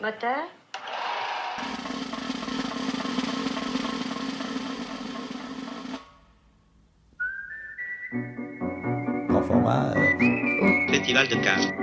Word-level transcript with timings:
Moteur 0.00 0.48
Grand 9.28 9.42
format. 9.42 9.94
Festival 10.88 11.28
de 11.28 11.34
Cannes. 11.36 11.79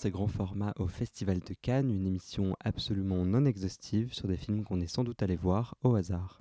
Bonjour, 0.00 0.08
c'est 0.08 0.10
Grand 0.12 0.28
Format 0.28 0.72
au 0.78 0.86
Festival 0.86 1.40
de 1.40 1.52
Cannes, 1.52 1.90
une 1.90 2.06
émission 2.06 2.56
absolument 2.64 3.26
non 3.26 3.44
exhaustive 3.44 4.14
sur 4.14 4.28
des 4.28 4.38
films 4.38 4.64
qu'on 4.64 4.80
est 4.80 4.86
sans 4.86 5.04
doute 5.04 5.22
allé 5.22 5.36
voir 5.36 5.74
au 5.82 5.94
hasard. 5.94 6.40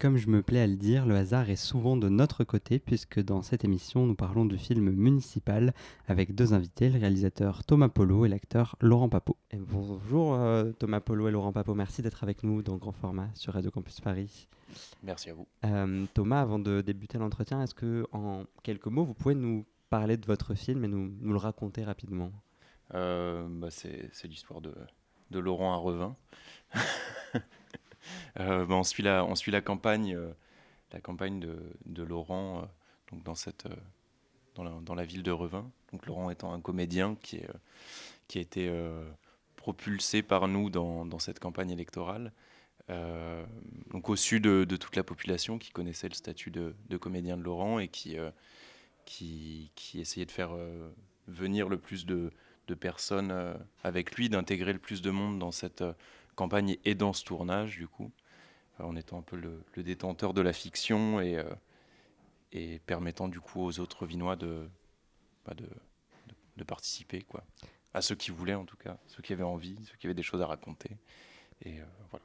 Comme 0.00 0.16
je 0.16 0.28
me 0.28 0.40
plais 0.40 0.60
à 0.62 0.66
le 0.66 0.76
dire, 0.76 1.04
le 1.04 1.14
hasard 1.14 1.50
est 1.50 1.56
souvent 1.56 1.94
de 1.94 2.08
notre 2.08 2.42
côté, 2.42 2.78
puisque 2.78 3.20
dans 3.20 3.42
cette 3.42 3.66
émission, 3.66 4.06
nous 4.06 4.14
parlons 4.14 4.46
du 4.46 4.56
film 4.56 4.90
Municipal 4.90 5.74
avec 6.08 6.34
deux 6.34 6.54
invités, 6.54 6.88
le 6.88 6.98
réalisateur 6.98 7.64
Thomas 7.64 7.90
Polo 7.90 8.24
et 8.24 8.30
l'acteur 8.30 8.76
Laurent 8.80 9.10
Papeau. 9.10 9.36
Et 9.50 9.58
bonjour 9.58 10.34
euh, 10.36 10.72
Thomas 10.72 11.00
Polo 11.00 11.28
et 11.28 11.30
Laurent 11.30 11.52
Papeau, 11.52 11.74
merci 11.74 12.00
d'être 12.00 12.22
avec 12.22 12.42
nous 12.44 12.62
dans 12.62 12.78
Grand 12.78 12.92
Format 12.92 13.28
sur 13.34 13.52
Radio 13.52 13.70
Campus 13.70 14.00
Paris. 14.00 14.48
Merci 15.02 15.28
à 15.28 15.34
vous. 15.34 15.46
Euh, 15.66 16.06
Thomas, 16.14 16.40
avant 16.40 16.58
de 16.58 16.80
débuter 16.80 17.18
l'entretien, 17.18 17.62
est-ce 17.62 17.74
que 17.74 18.06
en 18.12 18.44
quelques 18.62 18.86
mots, 18.86 19.04
vous 19.04 19.14
pouvez 19.14 19.34
nous 19.34 19.66
parler 19.90 20.16
de 20.16 20.24
votre 20.24 20.54
film 20.54 20.82
et 20.82 20.88
nous, 20.88 21.12
nous 21.20 21.32
le 21.32 21.38
raconter 21.38 21.84
rapidement? 21.84 22.32
Euh, 22.94 23.46
bah, 23.50 23.68
c'est 23.70 24.08
c'est 24.14 24.28
l'histoire 24.28 24.62
de, 24.62 24.72
de 25.30 25.38
Laurent 25.38 25.74
à 25.74 25.76
Revin. 25.76 26.16
Euh, 28.38 28.64
bah, 28.66 28.74
on, 28.74 28.84
suit 28.84 29.02
la, 29.02 29.60
campagne, 29.60 30.14
euh, 30.14 30.32
de, 31.86 32.02
Laurent 32.02 32.68
euh, 33.12 33.16
dans, 34.54 34.94
la, 34.94 35.04
ville 35.04 35.22
de 35.22 35.30
Revin. 35.30 35.70
Laurent 36.06 36.30
étant 36.30 36.52
un 36.52 36.60
comédien 36.60 37.16
qui, 37.22 37.40
a 37.40 38.38
été 38.38 38.72
propulsé 39.56 40.22
par 40.22 40.48
nous 40.48 40.70
dans, 40.70 41.18
cette 41.18 41.40
campagne 41.40 41.70
électorale. 41.70 42.32
Donc 42.88 44.08
au-dessus 44.08 44.40
de, 44.40 44.64
toute 44.64 44.96
la 44.96 45.04
population 45.04 45.58
qui 45.58 45.70
connaissait 45.70 46.08
le 46.08 46.14
statut 46.14 46.50
de, 46.50 46.96
comédien 46.98 47.36
de 47.36 47.42
Laurent 47.42 47.78
et 47.78 47.88
qui, 47.88 48.16
essayait 49.94 50.26
de 50.26 50.30
faire 50.30 50.50
venir 51.26 51.68
le 51.68 51.78
plus 51.78 52.06
de, 52.06 52.32
de 52.68 52.74
personnes 52.74 53.56
avec 53.82 54.14
lui, 54.14 54.28
d'intégrer 54.28 54.72
le 54.72 54.78
plus 54.78 55.02
de 55.02 55.10
monde 55.10 55.38
dans 55.38 55.52
cette 55.52 55.84
campagne 56.40 56.78
et 56.86 56.94
dans 56.94 57.12
ce 57.12 57.22
tournage, 57.22 57.76
du 57.76 57.86
coup, 57.86 58.10
euh, 58.80 58.84
en 58.84 58.96
étant 58.96 59.18
un 59.18 59.22
peu 59.22 59.36
le, 59.36 59.62
détenteur 59.82 60.32
de 60.32 60.40
la 60.40 60.54
fiction 60.54 61.20
et, 61.20 61.36
euh, 61.36 61.44
et 62.52 62.78
permettant 62.86 63.28
du 63.28 63.40
coup 63.40 63.60
aux 63.60 63.78
autres 63.78 64.06
Vinois 64.06 64.36
de, 64.36 64.66
bah, 65.44 65.52
de, 65.54 65.68
de, 66.56 66.64
participer, 66.64 67.20
quoi. 67.20 67.44
À 67.92 68.00
ceux 68.00 68.14
qui 68.14 68.30
voulaient, 68.30 68.54
en 68.54 68.64
tout 68.64 68.78
cas, 68.78 68.96
ceux 69.06 69.22
qui 69.22 69.34
avaient 69.34 69.42
envie, 69.42 69.76
ceux 69.84 69.96
qui 69.98 70.06
avaient 70.06 70.14
des 70.14 70.22
choses 70.22 70.40
à 70.40 70.46
raconter. 70.46 70.96
Et 71.62 71.80
euh, 71.80 71.84
voilà. 72.10 72.24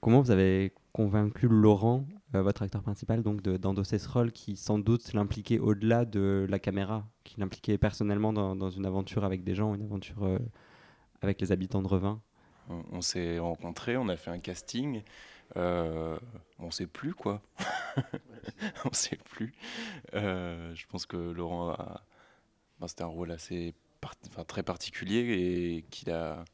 Comment 0.00 0.20
vous 0.20 0.32
avez 0.32 0.72
convaincu 0.92 1.46
Laurent, 1.46 2.06
votre 2.32 2.62
acteur 2.62 2.82
principal, 2.82 3.22
donc 3.22 3.40
de- 3.40 3.56
d'endosser 3.56 3.98
ce 4.00 4.08
rôle 4.08 4.32
qui 4.32 4.56
sans 4.56 4.80
doute 4.80 5.12
l'impliquait 5.12 5.60
au-delà 5.60 6.04
de 6.04 6.46
la 6.48 6.58
caméra, 6.58 7.06
qui 7.22 7.38
l'impliquait 7.38 7.78
personnellement 7.78 8.32
dans, 8.32 8.70
une 8.70 8.86
aventure 8.86 9.24
avec 9.24 9.44
des 9.44 9.54
gens, 9.54 9.74
une 9.74 9.82
aventure 9.82 10.40
avec 11.22 11.40
les 11.40 11.52
habitants 11.52 11.82
de 11.82 11.88
Revin? 11.88 12.20
On, 12.68 13.00
s'est 13.00 13.38
rencontrés, 13.38 13.96
on 13.96 14.08
a 14.08 14.16
fait 14.16 14.30
un 14.30 14.38
casting. 14.38 15.02
Euh, 15.56 16.18
on 16.58 16.70
sait 16.70 16.86
plus 16.86 17.14
quoi. 17.14 17.42
on 18.84 18.92
sait 18.92 19.18
plus. 19.18 19.52
Euh, 20.14 20.74
je 20.74 20.86
pense 20.86 21.06
que 21.06 21.16
Laurent 21.16 21.70
a. 21.70 22.02
ben, 22.80 22.88
C'était 22.88 23.02
un 23.02 23.08
rôle 23.08 23.30
assez 23.30 23.74
très 24.46 24.62
particulier 24.62 25.76
et 25.76 25.82
qu'il 25.90 26.10
a, 26.10 26.44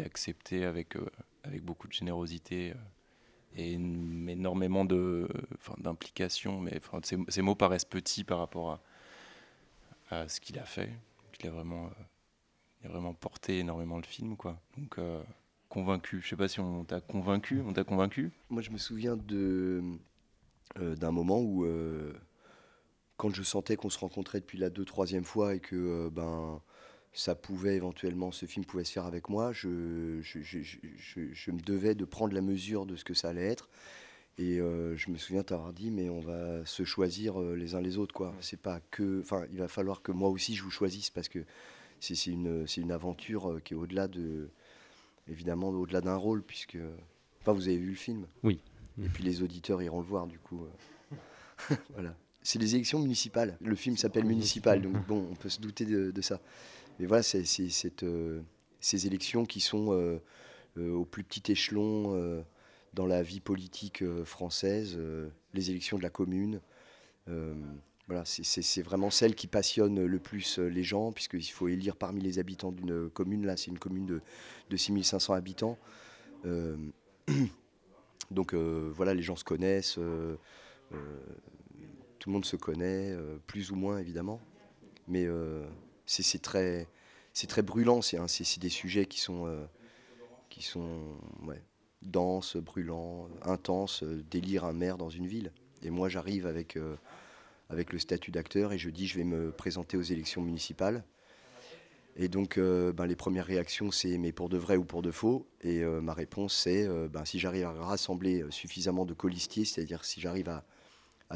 accepté 0.00 0.64
avec, 0.64 0.96
euh, 0.96 1.06
avec 1.44 1.62
beaucoup 1.62 1.86
de 1.86 1.92
générosité 1.92 2.72
euh, 2.72 2.74
et 3.56 3.72
énormément 3.72 4.84
de, 4.84 5.28
d'implication. 5.78 6.60
Mais 6.60 6.78
enfin, 6.78 7.00
ces, 7.02 7.42
mots 7.42 7.54
paraissent 7.54 7.84
petits 7.84 8.24
par 8.24 8.38
rapport 8.38 8.80
à, 10.10 10.16
à 10.16 10.28
ce 10.28 10.40
qu'il 10.40 10.58
a 10.58 10.64
fait. 10.64 10.90
Il 11.40 11.48
a 11.48 11.50
vraiment, 11.50 11.90
il 12.84 12.88
a 12.88 12.92
vraiment 12.92 13.14
porté 13.14 13.58
énormément 13.60 13.96
le 13.96 14.04
film. 14.04 14.36
Quoi. 14.36 14.60
Donc, 14.76 14.98
euh, 14.98 15.22
convaincu. 15.68 16.20
Je 16.22 16.28
sais 16.28 16.36
pas 16.36 16.48
si 16.48 16.60
on 16.60 16.84
t'a 16.84 17.00
convaincu. 17.00 17.62
On 17.66 17.72
t'a 17.72 17.84
convaincu 17.84 18.30
Moi, 18.50 18.62
je 18.62 18.70
me 18.70 18.78
souviens 18.78 19.16
de 19.16 19.82
euh, 20.78 20.94
d'un 20.96 21.10
moment 21.10 21.40
où, 21.40 21.64
euh, 21.64 22.12
quand 23.16 23.30
je 23.30 23.42
sentais 23.42 23.76
qu'on 23.76 23.90
se 23.90 23.98
rencontrait 23.98 24.40
depuis 24.40 24.58
la 24.58 24.70
deux, 24.70 24.84
troisième 24.84 25.24
fois 25.24 25.54
et 25.54 25.60
que 25.60 26.08
ben 26.10 26.60
ça 27.12 27.36
pouvait 27.36 27.76
éventuellement, 27.76 28.32
ce 28.32 28.44
film 28.44 28.64
pouvait 28.64 28.82
se 28.82 28.90
faire 28.92 29.04
avec 29.06 29.28
moi, 29.28 29.52
je, 29.52 30.20
je, 30.20 30.40
je- 30.42 30.62
je- 31.32 31.50
me 31.52 31.60
devais 31.60 31.94
de 31.94 32.04
prendre 32.04 32.34
la 32.34 32.40
mesure 32.40 32.86
de 32.86 32.96
ce 32.96 33.04
que 33.04 33.14
ça 33.14 33.28
allait 33.28 33.46
être. 33.46 33.68
Et 34.36 34.58
euh, 34.58 34.96
je 34.96 35.10
me 35.10 35.16
souviens 35.16 35.44
t'avoir 35.44 35.72
dit, 35.72 35.92
mais 35.92 36.08
on 36.10 36.18
va 36.20 36.66
se 36.66 36.82
choisir 36.84 37.38
les 37.38 37.76
uns 37.76 37.80
les 37.80 37.98
autres, 37.98 38.14
quoi. 38.14 38.34
C'est 38.40 38.60
pas 38.60 38.80
que, 38.90 39.20
enfin, 39.20 39.44
il 39.52 39.58
va 39.58 39.68
falloir 39.68 40.02
que 40.02 40.10
moi 40.10 40.28
aussi 40.28 40.56
je 40.56 40.64
vous 40.64 40.70
choisisse 40.72 41.10
parce 41.10 41.28
que 41.28 41.44
c'est 42.04 42.30
une, 42.30 42.66
c'est 42.66 42.80
une 42.80 42.92
aventure 42.92 43.52
euh, 43.52 43.60
qui 43.60 43.74
est 43.74 43.76
au-delà 43.76 44.08
de, 44.08 44.50
évidemment, 45.28 45.68
au-delà 45.70 46.00
d'un 46.00 46.16
rôle, 46.16 46.42
puisque, 46.42 46.78
enfin, 47.40 47.52
vous 47.52 47.68
avez 47.68 47.78
vu 47.78 47.90
le 47.90 47.96
film. 47.96 48.26
Oui. 48.42 48.60
Et 49.02 49.08
puis 49.08 49.24
les 49.24 49.42
auditeurs 49.42 49.82
iront 49.82 50.00
le 50.00 50.06
voir, 50.06 50.26
du 50.26 50.38
coup. 50.38 50.64
euh. 50.64 51.76
voilà. 51.94 52.14
C'est 52.42 52.58
les 52.58 52.74
élections 52.74 53.00
municipales. 53.00 53.56
Le 53.62 53.74
film 53.74 53.96
s'appelle 53.96 54.26
Municipal, 54.26 54.82
donc 54.82 54.94
bon, 55.06 55.26
on 55.30 55.34
peut 55.34 55.48
se 55.48 55.60
douter 55.60 55.86
de, 55.86 56.10
de 56.10 56.20
ça. 56.20 56.40
Mais 56.98 57.06
voilà, 57.06 57.22
c'est 57.22 57.44
euh, 58.02 58.40
ces 58.80 59.06
élections 59.06 59.44
qui 59.44 59.60
sont 59.60 59.92
euh, 59.92 60.20
euh, 60.76 60.92
au 60.92 61.04
plus 61.04 61.24
petit 61.24 61.50
échelon 61.50 62.44
dans 62.92 63.06
la 63.06 63.22
vie 63.22 63.40
politique 63.40 64.04
française, 64.24 64.98
les 65.52 65.70
élections 65.70 65.98
de 65.98 66.02
la 66.02 66.10
commune. 66.10 66.60
Euh, 68.10 68.14
voilà, 68.14 68.24
c'est- 68.24 68.82
vraiment 68.82 69.10
celle 69.10 69.34
qui 69.34 69.46
passionne 69.46 70.04
le 70.04 70.18
plus 70.18 70.58
euh, 70.58 70.68
les 70.68 70.82
gens, 70.82 71.12
puisqu'il 71.12 71.42
faut 71.44 71.68
élire 71.68 71.96
parmi 71.96 72.20
les 72.20 72.38
habitants 72.38 72.72
d'une 72.72 73.08
commune. 73.10 73.46
Là, 73.46 73.56
c'est 73.56 73.70
une 73.70 73.78
commune 73.78 74.06
de, 74.06 74.20
de 74.70 74.76
6500 74.76 75.34
habitants. 75.34 75.78
Euh, 76.46 76.76
donc 78.30 78.54
euh, 78.54 78.90
voilà, 78.94 79.14
les 79.14 79.22
gens 79.22 79.36
se 79.36 79.44
connaissent, 79.44 79.98
euh, 79.98 80.36
euh, 80.92 80.96
tout 82.18 82.30
le 82.30 82.34
monde 82.34 82.44
se 82.44 82.56
connaît, 82.56 83.12
euh, 83.12 83.38
plus 83.46 83.70
ou 83.70 83.76
moins 83.76 83.98
évidemment. 83.98 84.40
Mais 85.08 85.24
euh, 85.26 85.64
c'est 86.06 86.42
très, 86.42 86.88
très 87.48 87.62
brûlant, 87.62 88.02
c'est 88.02 88.18
hein, 88.18 88.28
c'est- 88.28 88.58
des 88.60 88.70
sujets 88.70 89.06
qui 89.06 89.20
sont, 89.20 89.46
euh, 89.46 89.64
qui 90.50 90.62
sont 90.62 91.00
ouais, 91.44 91.62
denses, 92.02 92.56
brûlants, 92.56 93.28
intenses, 93.42 94.02
euh, 94.04 94.22
délire 94.30 94.64
un 94.64 94.72
maire 94.72 94.98
dans 94.98 95.10
une 95.10 95.26
ville. 95.26 95.52
Et 95.82 95.90
moi 95.90 96.08
j'arrive 96.08 96.46
avec, 96.46 96.76
euh, 96.76 96.96
avec 97.70 97.92
le 97.92 97.98
statut 97.98 98.30
d'acteur 98.30 98.72
et 98.72 98.78
je 98.78 98.90
dis 98.90 99.06
je 99.06 99.18
vais 99.18 99.24
me 99.24 99.50
présenter 99.50 99.96
aux 99.96 100.02
élections 100.02 100.42
municipales. 100.42 101.04
Et 102.16 102.28
donc, 102.28 102.58
euh, 102.58 102.92
ben, 102.92 103.06
les 103.06 103.16
premières 103.16 103.46
réactions, 103.46 103.90
c'est 103.90 104.18
mais 104.18 104.30
pour 104.30 104.48
de 104.48 104.56
vrai 104.56 104.76
ou 104.76 104.84
pour 104.84 105.02
de 105.02 105.10
faux? 105.10 105.48
Et 105.62 105.82
euh, 105.82 106.00
ma 106.00 106.14
réponse, 106.14 106.54
c'est 106.54 106.86
euh, 106.86 107.08
ben, 107.08 107.24
si 107.24 107.40
j'arrive 107.40 107.64
à 107.64 107.72
rassembler 107.72 108.44
suffisamment 108.50 109.04
de 109.04 109.14
colistiers, 109.14 109.64
c'est-à-dire 109.64 110.04
si 110.04 110.20
j'arrive 110.20 110.48
à, 110.48 110.64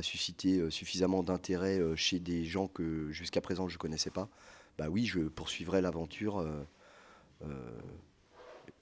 susciter 0.01 0.71
suffisamment 0.71 1.25
d'intérêt 1.25 1.81
chez 1.97 2.21
des 2.21 2.45
gens 2.45 2.69
que 2.69 3.11
jusqu'à 3.11 3.41
présent 3.41 3.67
je 3.67 3.75
ne 3.75 3.79
connaissais 3.79 4.11
pas, 4.11 4.29
bah 4.77 4.89
oui, 4.89 5.07
je 5.07 5.19
poursuivrai 5.23 5.81
l'aventure 5.81 6.47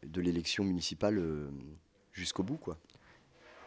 de 0.03 0.21
l'élection 0.21 0.63
municipale 0.63 1.49
jusqu'au 2.13 2.43
bout. 2.43 2.59
Quoi. 2.59 2.77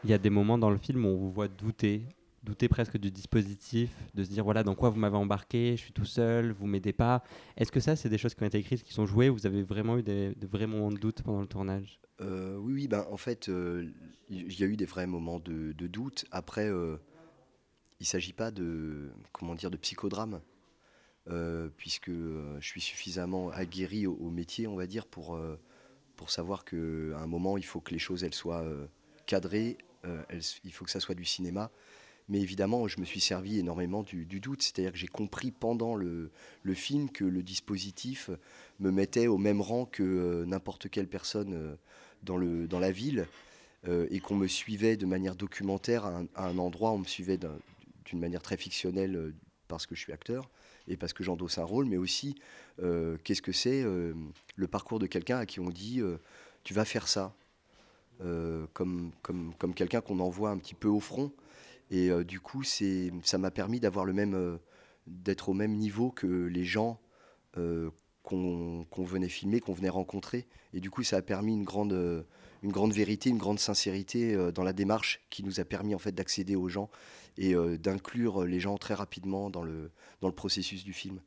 Il 0.04 0.12
y 0.12 0.14
a 0.14 0.20
des 0.20 0.30
moments 0.30 0.60
dans 0.60 0.70
le 0.70 0.78
film 0.78 1.06
où 1.06 1.08
on 1.08 1.18
vous 1.18 1.32
voit 1.32 1.48
douter 1.48 2.04
douter 2.44 2.70
presque 2.70 2.98
du 2.98 3.12
dispositif, 3.12 3.90
de 4.14 4.24
se 4.24 4.30
dire 4.30 4.44
voilà 4.44 4.64
dans 4.64 4.76
quoi 4.76 4.90
vous 4.90 5.00
m'avez 5.00 5.18
embarqué, 5.18 5.76
je 5.76 5.82
suis 5.82 5.94
tout 5.94 6.06
seul, 6.06 6.52
vous 6.52 6.68
m'aidez 6.68 6.94
pas. 6.94 7.24
Est-ce 7.58 7.72
que 7.72 7.80
ça, 7.80 7.96
c'est 7.96 8.10
des 8.10 8.18
choses 8.18 8.34
qui 8.34 8.44
ont 8.44 8.48
été 8.48 8.58
écrites, 8.58 8.84
qui 8.84 8.94
sont 8.94 9.06
jouées 9.06 9.30
Vous 9.30 9.46
avez 9.46 9.64
vraiment 9.64 9.98
eu 9.98 10.04
des, 10.04 10.34
de 10.36 10.48
vrais 10.48 10.68
moments 10.68 10.92
de 10.92 10.98
doute 10.98 11.22
pendant 11.22 11.42
le 11.42 11.48
tournage? 11.48 12.00
Euh, 12.22 12.58
Oui, 12.58 12.74
oui, 12.74 12.88
ben, 12.88 13.06
en 13.12 13.18
fait, 13.18 13.50
il 14.30 14.60
y 14.60 14.64
a 14.64 14.68
eu 14.68 14.78
des 14.78 14.86
vrais 14.86 15.08
moments 15.08 15.40
de, 15.40 15.74
doute. 15.88 16.26
Après, 16.32 16.68
il 16.68 16.72
ne 18.02 18.06
s'agit 18.06 18.34
pas 18.34 18.52
de, 18.52 19.10
comment 19.32 19.56
dire, 19.56 19.72
de 19.72 19.78
psychodrame. 19.78 20.42
puisque 21.78 22.12
je 22.12 22.68
suis 22.68 22.82
suffisamment 22.82 23.50
aguerri 23.50 24.08
au, 24.08 24.30
métier, 24.30 24.68
on 24.68 24.76
va 24.76 24.88
dire, 24.88 25.06
pour, 25.06 25.40
pour 26.16 26.30
savoir 26.30 26.64
qu'à 26.66 26.78
un 26.78 27.28
moment, 27.28 27.58
il 27.58 27.66
faut 27.66 27.82
que 27.82 27.92
les 27.92 28.00
choses 28.00 28.24
elles 28.24 28.34
soient 28.34 28.66
cadrées, 29.26 29.78
il 30.64 30.72
faut 30.72 30.86
que 30.86 30.92
ça 30.92 31.00
soit 31.00 31.16
du 31.16 31.26
cinéma. 31.26 31.70
Mais 32.30 32.40
évidemment, 32.40 32.88
je 32.88 33.00
me 33.00 33.06
suis 33.06 33.20
servi 33.20 33.58
énormément 33.58 34.04
du, 34.04 34.26
doute, 34.26 34.62
c'est-à-dire 34.62 34.92
que 34.92 34.98
j'ai 35.00 35.08
compris 35.08 35.50
pendant 35.50 35.96
le, 35.96 36.30
film 36.76 37.10
que 37.10 37.26
le 37.26 37.42
dispositif 37.42 38.30
me 38.80 38.92
mettait 38.92 39.26
au 39.26 39.40
même 39.40 39.62
rang 39.62 39.86
que 39.86 40.04
euh, 40.04 40.46
n'importe 40.46 40.90
quelle 40.90 41.08
personne 41.08 41.54
euh, 41.54 42.68
dans, 42.68 42.80
la 42.80 42.92
ville, 42.92 43.26
euh, 43.88 44.08
et 44.12 44.20
qu'on 44.20 44.36
me 44.36 44.48
suivait 44.48 44.96
de 44.96 45.08
manière 45.08 45.36
documentaire 45.36 46.06
à 46.06 46.22
un, 46.36 46.58
endroit, 46.60 46.92
on 46.92 47.00
me 47.00 47.06
suivait 47.06 47.40
d'une 48.06 48.20
manière 48.20 48.44
très 48.44 48.58
fictionnelle 48.58 49.34
parce 49.68 49.88
que 49.88 49.96
je 49.96 50.02
suis 50.02 50.14
acteur 50.14 50.52
et 50.88 50.98
parce 50.98 51.14
que 51.14 51.24
j'endosse 51.24 51.58
un 51.58 51.64
rôle, 51.64 51.86
mais 51.86 51.98
aussi 51.98 52.36
qu'est-ce 53.24 53.42
que 53.42 53.52
c'est 53.52 53.84
le 53.84 54.68
parcours 54.68 55.00
de 55.00 55.06
quelqu'un 55.06 55.38
à 55.38 55.46
qui 55.46 55.60
on 55.60 55.70
dit 55.70 56.02
tu 56.64 56.74
vas 56.74 56.86
faire 56.86 57.08
ça, 57.08 57.34
comme 58.74 59.12
quelqu'un 59.76 60.02
qu'on 60.02 60.20
envoie 60.20 60.50
un 60.50 60.58
petit 60.58 60.74
peu 60.74 60.88
au 60.88 61.00
front. 61.00 61.32
Et 61.90 62.10
euh, 62.10 62.24
du 62.24 62.40
coup, 62.40 62.64
ça 62.64 63.38
m'a 63.38 63.52
permis 63.52 63.80
d'avoir 63.80 64.06
le 64.06 64.14
même, 64.14 64.36
euh, 64.36 64.58
d'être 65.08 65.50
au 65.50 65.54
même 65.54 65.76
niveau 65.76 66.12
que 66.12 66.28
les 66.28 66.64
gens 66.64 67.00
euh, 67.58 67.90
qu'on 68.24 68.86
venait 68.98 69.30
filmer, 69.30 69.60
qu'on 69.60 69.74
venait 69.74 69.90
rencontrer. 69.90 70.48
Et 70.74 70.80
du 70.80 70.92
coup, 70.92 71.02
ça 71.02 71.18
a 71.18 71.22
permis 71.24 71.54
une 71.54 71.64
grande, 71.64 72.26
une 72.62 72.72
grande 72.72 72.94
vérité, 72.94 73.32
une 73.32 73.40
grande 73.40 73.58
sincérité 73.58 74.52
dans 74.52 74.62
la 74.62 74.74
démarche 74.74 75.22
qui 75.32 75.44
nous 75.44 75.60
a 75.60 75.66
permis 75.66 75.96
en 75.96 76.00
fait 76.00 76.12
d'accéder 76.12 76.56
aux 76.56 76.70
gens 76.70 76.92
et 77.40 77.56
d'inclure 77.80 78.46
les 78.46 78.60
gens 78.60 78.78
très 78.78 78.94
rapidement 78.94 79.50
dans 79.50 79.64
le, 79.64 79.90
dans 80.22 80.28
le 80.28 80.36
processus 80.36 80.84
du 80.84 80.94
film. 80.94 81.22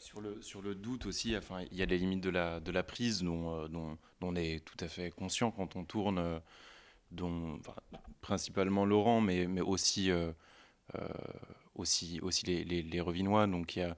Sur 0.00 0.20
le, 0.20 0.42
sur 0.42 0.62
le 0.62 0.74
doute 0.74 1.06
aussi, 1.06 1.36
enfin, 1.36 1.64
il 1.70 1.78
y 1.78 1.82
a 1.82 1.86
les 1.86 1.98
limites 1.98 2.24
de 2.24 2.30
la, 2.30 2.58
de 2.58 2.72
la 2.72 2.82
prise 2.82 3.22
dont, 3.22 3.68
dont, 3.68 3.96
on 4.20 4.34
est 4.34 4.64
tout 4.64 4.84
à 4.84 4.88
fait 4.88 5.12
conscient 5.12 5.52
quand 5.52 5.76
on 5.76 5.84
tourne 5.84 6.40
dont 7.12 7.60
principalement 8.20 8.86
Laurent, 8.86 9.20
mais, 9.20 9.46
mais 9.46 9.60
aussi, 9.60 10.10
euh, 10.10 10.32
euh, 10.94 11.08
aussi, 11.74 12.20
aussi 12.22 12.46
les, 12.46 12.64
les, 12.64 13.00
Revinois. 13.00 13.46
Donc 13.46 13.76
il 13.76 13.80
y 13.80 13.82
a, 13.82 13.96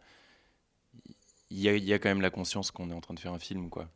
y, 1.51 1.69
a, 1.69 1.77
y 1.77 1.93
a 1.93 1.99
quand 2.01 2.09
même 2.09 2.21
la 2.21 2.31
conscience 2.31 2.73
qu'on 2.73 2.91
est 2.91 2.95
en 2.95 3.01
train 3.01 3.15
de 3.15 3.21
faire 3.21 3.33
un 3.33 3.39
film. 3.39 3.71
quoi. 3.71 3.89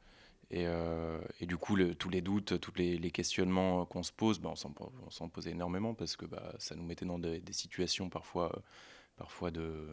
Et, 0.50 0.67
euh, 0.67 1.20
et, 1.41 1.47
du 1.47 1.56
coup, 1.56 1.76
tous 1.94 2.09
les 2.09 2.23
doutes, 2.23 2.61
tous 2.61 2.75
les, 2.76 3.11
questionnements 3.11 3.85
qu'on 3.87 4.03
se 4.03 4.12
pose, 4.12 4.38
bah, 4.38 4.50
on 4.53 5.11
s'en 5.11 5.29
posait 5.29 5.50
énormément 5.50 5.94
parce 5.94 6.17
que 6.17 6.25
bah, 6.25 6.55
ça 6.59 6.75
nous 6.76 6.85
mettait 6.85 7.06
dans 7.06 7.19
des, 7.19 7.43
situations 7.50 8.09
parfois, 8.09 8.62
parfois 9.17 9.50
de, 9.50 9.88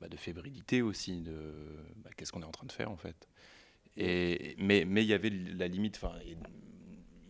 bah, 0.00 0.08
de 0.08 0.16
fébrilité 0.16 0.82
aussi, 0.82 1.22
de 1.22 1.54
bah, 1.96 2.10
qu'est-ce 2.16 2.32
qu'on 2.32 2.42
est 2.42 2.46
en 2.46 2.50
train 2.50 2.66
de 2.66 2.72
faire 2.72 2.90
en 2.90 2.96
fait. 2.96 3.28
Et, 3.96 4.54
mais 4.58 4.82
il 4.82 5.08
y 5.08 5.14
avait 5.14 5.30
la 5.30 5.68
limite, 5.68 6.00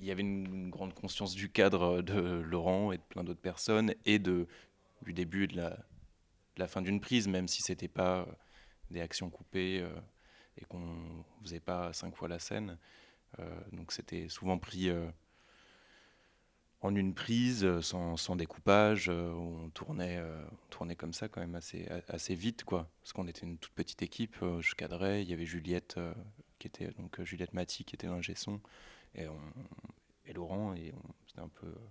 il 0.01 0.07
y 0.07 0.11
avait 0.11 0.23
une, 0.23 0.71
grande 0.71 0.95
conscience 0.95 1.35
du 1.35 1.51
cadre 1.51 2.01
de 2.03 2.41
Laurent 2.41 2.93
et 2.93 2.97
de 2.97 3.03
plein 3.03 3.23
d'autres 3.23 3.41
personnes 3.41 3.95
et 4.07 4.19
de, 4.19 4.49
du 5.03 5.13
début 5.13 5.45
et 5.45 5.47
de 5.47 5.57
la, 6.57 6.69
fin 6.69 6.83
d'une 6.83 7.01
prise, 7.01 7.29
même 7.29 7.49
si 7.49 7.63
c'était 7.63 7.89
pas 7.89 8.21
euh, 8.21 8.27
des 8.91 9.01
actions 9.01 9.31
coupées 9.31 9.81
euh, 9.81 9.95
et 10.59 10.65
qu'on 10.65 11.25
faisait 11.43 11.61
pas 11.61 11.93
cinq 11.93 12.17
fois 12.17 12.29
la 12.29 12.39
scène. 12.39 12.79
Euh, 13.39 13.61
donc 13.73 13.93
c'était 13.93 14.29
souvent 14.29 14.59
pris 14.59 14.91
en 16.83 16.95
une 16.95 17.15
prise, 17.15 17.81
sans, 17.81 18.37
découpage. 18.37 19.11
on, 19.11 19.71
tournait, 19.71 20.19
on 20.21 20.67
tournait 20.71 20.97
comme 20.97 21.13
ça 21.13 21.29
quand 21.29 21.41
même 21.41 21.55
assez, 21.55 21.87
assez 22.09 22.35
vite, 22.35 22.65
quoi. 22.65 22.91
Parce 23.01 23.13
qu'on 23.13 23.29
était 23.29 23.43
une 23.47 23.59
toute 23.59 23.73
petite 23.73 24.03
équipe. 24.03 24.37
je 24.61 24.75
cadrais, 24.75 25.23
il 25.23 25.29
y 25.29 25.35
avait 25.35 25.47
Juliette, 25.47 25.99
qui 26.59 26.67
était 26.69 26.91
donc 26.93 27.23
Juliette 27.23 27.53
Maty, 27.53 27.85
qui 27.85 27.97
était 27.97 28.07
un 28.07 28.21
son 28.35 28.61
et, 29.15 30.33
Laurent, 30.33 30.75
et 30.75 30.93
c'était 31.27 31.41
un 31.41 31.49
peu. 31.49 31.67
Euh, 31.67 31.89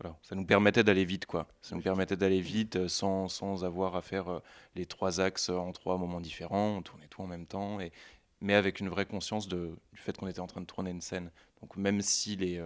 voilà, 0.00 0.18
ça 0.22 0.34
nous 0.34 0.46
permettait 0.46 0.82
d'aller 0.82 1.04
vite, 1.04 1.26
quoi. 1.26 1.46
Ça 1.60 1.76
nous 1.76 1.82
permettait 1.82 2.16
d'aller 2.16 2.40
vite 2.40 2.76
euh, 2.76 2.88
sans, 2.88 3.28
sans, 3.28 3.64
avoir 3.64 3.96
à 3.96 4.02
faire 4.02 4.28
euh, 4.28 4.40
les 4.74 4.86
trois 4.86 5.20
axes 5.20 5.50
en 5.50 5.72
trois 5.72 5.98
moments 5.98 6.20
différents. 6.20 6.76
On 6.76 6.82
tournait 6.82 7.08
tout 7.08 7.22
en 7.22 7.26
même 7.26 7.46
temps, 7.46 7.80
et, 7.80 7.92
mais 8.40 8.54
avec 8.54 8.80
une 8.80 8.88
vraie 8.88 9.06
conscience 9.06 9.46
du 9.48 9.76
fait 9.94 10.16
qu'on 10.16 10.26
était 10.26 10.40
en 10.40 10.46
train 10.46 10.62
de 10.62 10.66
tourner 10.66 10.90
une 10.90 11.02
scène. 11.02 11.30
Donc 11.60 11.76
même 11.76 12.00
si 12.00 12.36
les, 12.36 12.58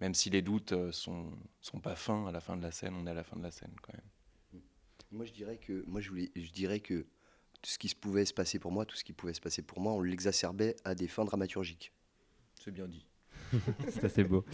même 0.00 0.14
si 0.14 0.30
les 0.30 0.42
doutes 0.42 0.90
sont, 0.90 1.30
sont 1.60 1.78
pas 1.78 1.94
fins 1.94 2.26
à 2.26 2.32
la 2.32 2.40
fin 2.40 2.56
de 2.56 2.62
la 2.62 2.72
scène, 2.72 2.94
on 2.96 3.06
est 3.06 3.10
à 3.10 3.14
la 3.14 3.22
fin 3.22 3.36
de 3.36 3.42
la 3.44 3.52
scène 3.52 3.72
quand 3.80 3.92
même. 3.92 4.62
Moi 5.12 5.26
je 5.26 5.32
dirais 5.32 5.58
que, 5.58 5.84
moi, 5.86 6.00
je 6.00 6.50
dirais 6.50 6.80
que 6.80 7.06
tout 7.62 7.70
ce 7.70 7.78
qui 7.78 7.88
se 7.88 7.94
pouvait 7.94 8.24
se 8.24 8.34
passer 8.34 8.58
pour 8.58 8.72
moi, 8.72 8.84
tout 8.84 8.96
ce 8.96 9.04
qui 9.04 9.12
pouvait 9.12 9.34
se 9.34 9.40
passer 9.40 9.62
pour 9.62 9.80
moi, 9.80 9.92
on 9.92 10.00
l'exacerbait 10.00 10.74
à 10.84 10.96
des 10.96 11.06
fins 11.06 11.24
dramaturgiques. 11.24 11.92
C'est 12.62 12.70
bien 12.70 12.86
dit. 12.86 13.04
c'est 13.88 14.04
assez 14.04 14.24
beau. 14.24 14.44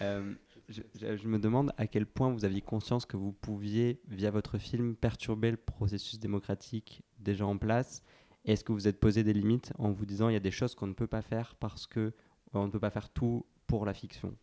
Euh, 0.00 0.34
je, 0.68 1.28
me 1.28 1.38
demande 1.38 1.72
à 1.76 1.86
quel 1.86 2.06
point 2.06 2.30
vous 2.30 2.44
aviez 2.44 2.62
conscience 2.62 3.04
que 3.04 3.16
vous 3.16 3.32
pouviez, 3.32 4.00
via 4.08 4.30
votre 4.30 4.58
film, 4.58 4.96
perturber 4.96 5.50
le 5.50 5.56
processus 5.56 6.18
démocratique 6.18 7.02
déjà 7.18 7.46
en 7.46 7.58
place. 7.58 8.02
Est-ce 8.44 8.64
que 8.64 8.72
vous 8.72 8.88
êtes 8.88 9.00
posé 9.00 9.22
des 9.22 9.34
limites 9.34 9.72
en 9.78 9.90
vous 9.90 10.06
disant 10.06 10.28
il 10.28 10.32
y 10.32 10.36
a 10.36 10.40
des 10.40 10.50
choses 10.50 10.74
qu'on 10.74 10.86
ne 10.86 10.94
peut 10.94 11.06
pas 11.06 11.22
faire 11.22 11.54
parce 11.56 11.86
que 11.86 12.12
on 12.54 12.66
ne 12.66 12.70
peut 12.70 12.80
pas 12.80 12.90
faire 12.90 13.10
tout 13.10 13.44
pour 13.66 13.84
la 13.84 13.92
fiction? 13.92 14.34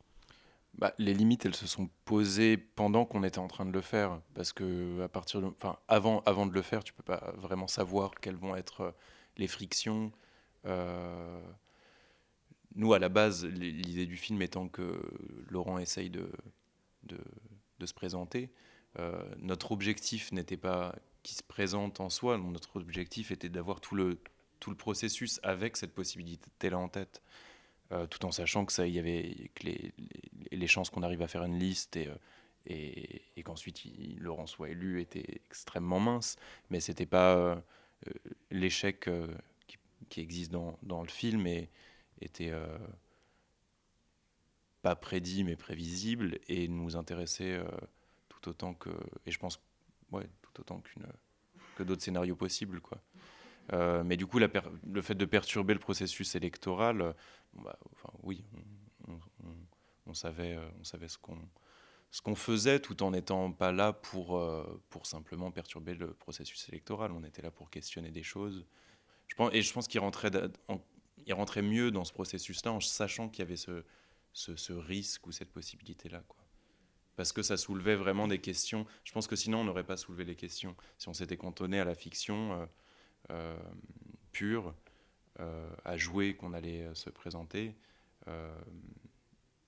Bah, 0.77 0.93
les 0.99 1.13
limites, 1.13 1.45
elles 1.45 1.55
se 1.55 1.67
sont 1.67 1.89
posées 2.03 2.57
pendant 2.57 3.05
qu'on 3.05 3.23
était 3.23 3.39
en 3.39 3.47
train 3.47 3.65
de 3.65 3.71
le 3.71 3.81
faire, 3.81 4.19
parce 4.33 4.51
que 4.51 5.01
à 5.01 5.07
partir 5.07 5.41
de, 5.41 5.47
enfin, 5.47 5.77
avant, 5.87 6.21
avant 6.25 6.45
de 6.45 6.53
le 6.53 6.61
faire, 6.61 6.83
tu 6.83 6.93
peux 6.93 7.03
pas 7.03 7.33
vraiment 7.37 7.67
savoir 7.67 8.11
quelles 8.15 8.35
vont 8.35 8.55
être 8.55 8.81
euh, 8.81 8.91
les 9.37 9.47
frictions. 9.47 10.11
Euh, 10.65 11.39
nous, 12.75 12.93
à 12.93 12.99
la 12.99 13.09
base, 13.09 13.45
l'idée 13.45 14.05
du 14.05 14.17
film 14.17 14.41
étant 14.41 14.67
que 14.67 15.01
Laurent 15.49 15.79
essaye 15.79 16.09
de, 16.09 16.29
se 17.83 17.93
présenter, 17.93 18.49
euh, 18.99 19.23
notre 19.39 19.71
objectif 19.71 20.31
n'était 20.31 20.57
pas 20.57 20.95
qu'il 21.23 21.37
se 21.37 21.43
présente 21.43 21.99
en 21.99 22.09
soi, 22.09 22.37
notre 22.37 22.77
objectif 22.77 23.31
était 23.31 23.49
d'avoir 23.49 23.79
tout 23.79 23.95
le, 23.95 24.19
processus 24.77 25.39
avec 25.43 25.77
cette 25.77 25.93
possibilité-là 25.93 26.77
en 26.77 26.89
tête. 26.89 27.21
Euh, 27.91 28.07
tout 28.07 28.25
en 28.25 28.31
sachant 28.31 28.65
que 28.65 28.73
ça, 28.73 28.87
y 28.87 28.97
avait 28.97 29.51
que 29.53 29.67
les, 30.51 30.67
chances 30.67 30.89
qu'on 30.89 31.03
arrive 31.03 31.21
à 31.21 31.27
faire 31.27 31.43
une 31.43 31.59
liste 31.59 31.97
et, 31.97 32.09
euh, 32.71 33.41
qu'ensuite 33.43 33.83
Laurent 34.17 34.47
soit 34.47 34.69
élu 34.69 34.99
étaient 35.01 35.39
extrêmement 35.45 35.99
minces, 35.99 36.35
mais 36.71 36.79
c'était 36.79 37.05
pas 37.05 37.61
l'échec 38.49 39.07
qui, 39.67 39.77
qui, 40.09 40.21
existe 40.21 40.51
dans, 40.51 40.79
dans, 40.81 41.03
le 41.03 41.09
film. 41.09 41.45
Et, 41.45 41.69
était 42.21 42.51
euh, 42.51 42.77
pas 44.81 44.95
prédit 44.95 45.43
mais 45.43 45.55
prévisible 45.55 46.39
et 46.47 46.67
nous 46.67 46.95
intéressait 46.95 47.53
euh, 47.53 47.65
tout 48.29 48.49
autant 48.49 48.73
que 48.73 48.89
et 49.25 49.31
je 49.31 49.39
pense 49.39 49.59
ouais 50.11 50.27
tout 50.41 50.61
autant 50.61 50.79
qu'une 50.79 51.05
que 51.75 51.83
d'autres 51.83 52.03
scénarios 52.03 52.35
possibles 52.35 52.79
quoi. 52.81 53.01
Euh, 53.73 54.03
mais 54.03 54.15
du 54.15 54.27
coup, 54.27 54.37
le 54.37 55.01
fait 55.01 55.15
de 55.15 55.25
perturber 55.25 55.73
le 55.73 55.79
processus 55.79 56.35
électoral, 56.35 57.15
bah, 57.53 57.79
oui, 58.21 58.45
on, 60.05 60.13
savait, 60.13 60.55
on 60.79 60.83
savait 60.83 61.07
ce 61.07 61.17
qu'on 61.17 61.39
ce 62.11 62.21
qu'on 62.21 62.35
faisait 62.35 62.79
tout 62.79 63.01
en 63.01 63.09
n'étant 63.09 63.51
pas 63.51 63.71
là 63.71 63.91
pour, 63.91 64.39
pour 64.91 65.07
simplement 65.07 65.49
perturber 65.49 65.95
le 65.95 66.13
processus 66.13 66.69
électoral. 66.69 67.11
On 67.11 67.23
était 67.23 67.41
là 67.41 67.49
pour 67.49 67.71
questionner 67.71 68.11
des 68.11 68.21
choses. 68.21 68.67
Je 69.27 69.35
pense, 69.35 69.49
et 69.51 69.63
je 69.63 69.73
pense 69.73 69.87
qu'il 69.87 69.99
rentrait 69.99 70.31
en, 70.67 70.79
il 71.25 71.33
rentrait 71.33 71.61
mieux 71.61 71.91
dans 71.91 72.05
ce 72.05 72.13
processus-là 72.13 72.71
en 72.71 72.79
sachant 72.79 73.29
qu'il 73.29 73.39
y 73.39 73.41
avait 73.41 73.55
ce, 73.55 74.73
risque 74.73 75.25
ou 75.27 75.31
cette 75.31 75.51
possibilité-là. 75.51 76.23
Parce 77.15 77.31
que 77.31 77.41
ça 77.41 77.57
soulevait 77.57 77.95
vraiment 77.95 78.27
des 78.27 78.39
questions. 78.39 78.85
Je 79.03 79.13
pense 79.13 79.27
que 79.27 79.35
sinon, 79.35 79.59
on 79.59 79.63
n'aurait 79.63 79.85
pas 79.85 79.97
soulevé 79.97 80.25
les 80.25 80.35
questions. 80.35 80.75
Si 80.97 81.07
on 81.07 81.13
s'était 81.13 81.37
cantonné 81.37 81.79
à 81.79 81.85
la 81.85 81.95
fiction 81.95 82.53
euh, 82.53 82.65
euh, 83.31 83.57
pure, 84.31 84.75
euh, 85.39 85.69
à 85.85 85.97
jouer 85.97 86.35
qu'on 86.35 86.53
allait 86.53 86.87
se 86.93 87.09
présenter, 87.09 87.75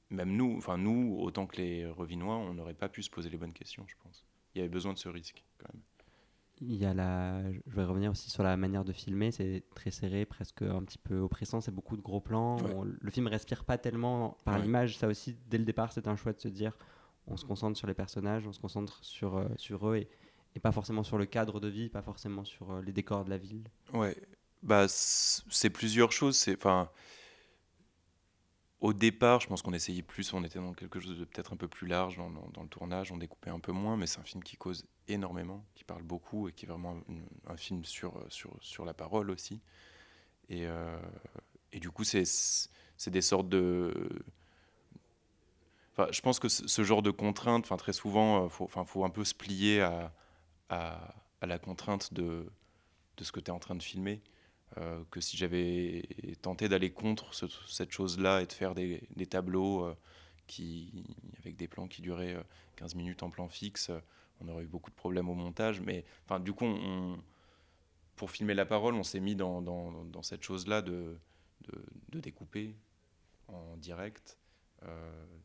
même 0.10 0.36
nous, 0.36 0.56
enfin 0.58 0.78
nous, 0.78 1.18
autant 1.20 1.46
que 1.46 1.58
les 1.58 1.86
Revinois, 1.86 2.36
on 2.36 2.54
n'aurait 2.54 2.74
pas 2.74 2.90
pu 2.90 3.04
se 3.04 3.10
poser 3.10 3.30
les 3.30 3.38
bonnes 3.38 3.54
questions, 3.54 3.86
je 3.88 3.96
pense. 4.04 4.26
Il 4.56 4.60
y 4.60 4.62
avait 4.62 4.70
besoin 4.70 4.94
de 4.94 4.98
ce 4.98 5.10
risque, 5.10 5.44
quand 5.58 5.72
même. 5.74 5.84
Il 6.62 6.76
y 6.76 6.86
a 6.86 6.94
la... 6.94 7.42
Je 7.52 7.76
vais 7.76 7.84
revenir 7.84 8.12
aussi 8.12 8.30
sur 8.30 8.44
la 8.44 8.58
manière 8.58 8.84
de 8.84 8.94
filmer, 8.94 9.32
c'est 9.32 9.64
très 9.76 9.92
serré, 9.92 10.26
presque 10.26 10.64
un 10.64 10.84
petit 10.84 10.98
peu 10.98 11.20
oppressant, 11.20 11.62
c'est 11.62 11.74
beaucoup 11.74 11.98
de 11.98 12.02
gros 12.02 12.22
plans. 12.22 12.58
le 12.84 13.12
film 13.12 13.28
respire 13.28 13.64
pas 13.64 13.78
tellement 13.78 14.38
par 14.44 14.60
l'image, 14.60 14.98
ça 14.98 15.08
aussi, 15.08 15.36
dès 15.50 15.58
le 15.58 15.66
départ, 15.66 15.92
c'est 15.92 16.08
un 16.08 16.16
choix 16.16 16.34
de 16.34 16.40
se 16.40 16.48
dire 16.48 16.78
on 17.28 17.38
se 17.38 17.46
concentre 17.46 17.78
sur 17.78 17.88
les 17.88 17.94
personnages, 17.94 18.48
on 18.48 18.54
se 18.54 18.60
concentre 18.60 19.00
sur, 19.04 19.46
sur 19.58 19.90
eux 19.90 19.98
et, 19.98 20.08
et, 20.56 20.60
pas 20.60 20.72
forcément 20.72 21.04
sur 21.04 21.18
le 21.18 21.26
cadre 21.26 21.60
de 21.60 21.68
vie, 21.68 21.90
pas 21.90 22.02
forcément 22.02 22.46
sur 22.46 22.82
les 22.82 22.94
décors 22.94 23.26
de 23.26 23.30
la 23.30 23.38
ville 23.38 23.70
Ouais, 23.94 24.16
bah, 24.64 24.86
c'est 24.88 25.70
plusieurs 25.70 26.12
choses. 26.12 26.38
C'est, 26.38 26.56
enfin, 26.56 26.90
au 28.80 28.94
départ, 28.94 29.40
je 29.40 29.48
pense 29.48 29.62
qu'on 29.62 29.74
essayait 29.74 30.04
plus, 30.04 30.34
on 30.34 30.44
était 30.44 30.60
dans 30.60 30.74
quelque 30.74 31.00
chose 31.00 31.18
de 31.18 31.26
peut-être 31.26 31.54
un 31.54 31.58
peu 31.58 31.68
plus 31.68 31.88
large 31.88 32.18
dans, 32.18 32.62
le 32.62 32.70
tournage, 32.70 33.12
on 33.12 33.18
découpait 33.18 33.50
un 33.50 33.60
peu 33.60 33.72
moins, 33.72 33.98
mais 33.98 34.06
c'est 34.06 34.20
un 34.20 34.24
film 34.24 34.44
qui 34.44 34.56
cause 34.56 34.86
énormément, 35.08 35.66
qui 35.74 35.84
parle 35.84 36.04
beaucoup 36.04 36.48
et 36.48 36.52
qui 36.54 36.66
est 36.66 36.70
vraiment 36.70 36.98
un, 37.48 37.58
film 37.58 37.84
sur, 37.86 38.24
sur, 38.30 38.56
sur, 38.62 38.86
la 38.86 38.94
parole 38.94 39.32
aussi. 39.32 39.62
Et, 40.50 40.68
euh, 40.68 41.00
et 41.74 41.80
du 41.80 41.90
coup, 41.90 42.04
c'est 42.04 42.24
des 43.08 43.22
sortes 43.22 43.50
de. 43.50 44.10
Enfin, 45.94 46.08
je 46.12 46.22
pense 46.22 46.38
que 46.38 46.48
ce, 46.48 46.84
genre 46.84 47.02
de 47.02 47.10
contrainte, 47.10 47.66
enfin, 47.66 47.78
très 47.78 47.94
souvent, 47.94 48.44
il 48.44 48.46
euh, 48.46 48.50
faut, 48.50 48.66
enfin, 48.66 48.86
faut 48.86 49.04
un 49.04 49.10
peu 49.10 49.26
se 49.26 49.34
plier 49.34 49.82
à, 49.82 50.14
à, 50.70 51.16
la 51.42 51.58
contrainte 51.58 52.14
de, 52.14 52.46
de 53.18 53.24
ce 53.24 53.32
que 53.32 53.40
tu 53.40 53.48
es 53.48 53.52
en 53.52 53.60
train 53.60 53.74
de 53.74 53.82
filmer. 53.82 54.22
Euh, 54.76 55.04
que 55.12 55.22
si 55.22 55.38
j'avais 55.38 56.04
tenté 56.42 56.68
d'aller 56.68 56.92
contre 56.92 57.34
cette 57.34 57.92
chose-là 57.92 58.42
et 58.42 58.46
de 58.46 58.52
faire 58.52 58.76
des, 58.76 59.00
tableaux 59.30 59.86
euh, 59.86 59.96
avec 61.40 61.56
des 61.56 61.68
plans 61.68 61.88
qui 61.88 62.02
duraient 62.02 62.38
15 62.76 62.94
euh, 62.94 62.98
minutes 62.98 63.24
en 63.24 63.30
plan 63.30 63.48
fixe, 63.48 63.92
on 64.42 64.48
aurait 64.50 64.66
eu 64.66 64.68
beaucoup 64.68 64.92
de 64.92 64.96
problèmes 64.96 65.30
au 65.30 65.36
montage. 65.36 65.82
Mais 65.82 66.04
du 66.42 66.54
coup, 66.54 66.68
pour 68.16 68.30
filmer 68.30 68.54
la 68.54 68.66
parole, 68.66 68.96
on 68.96 69.04
s'est 69.04 69.22
mis 69.22 69.36
dans, 69.36 70.22
cette 70.22 70.44
chose-là 70.44 70.82
de, 70.82 71.18
de, 72.10 72.20
découper 72.20 72.76
en 73.48 73.78
direct, 73.78 74.38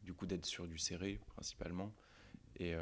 du 0.03 0.13
coup 0.13 0.27
d'être 0.27 0.47
sur 0.47 0.67
du 0.67 0.79
serré 0.79 1.21
principalement. 1.27 1.93
Et, 2.57 2.75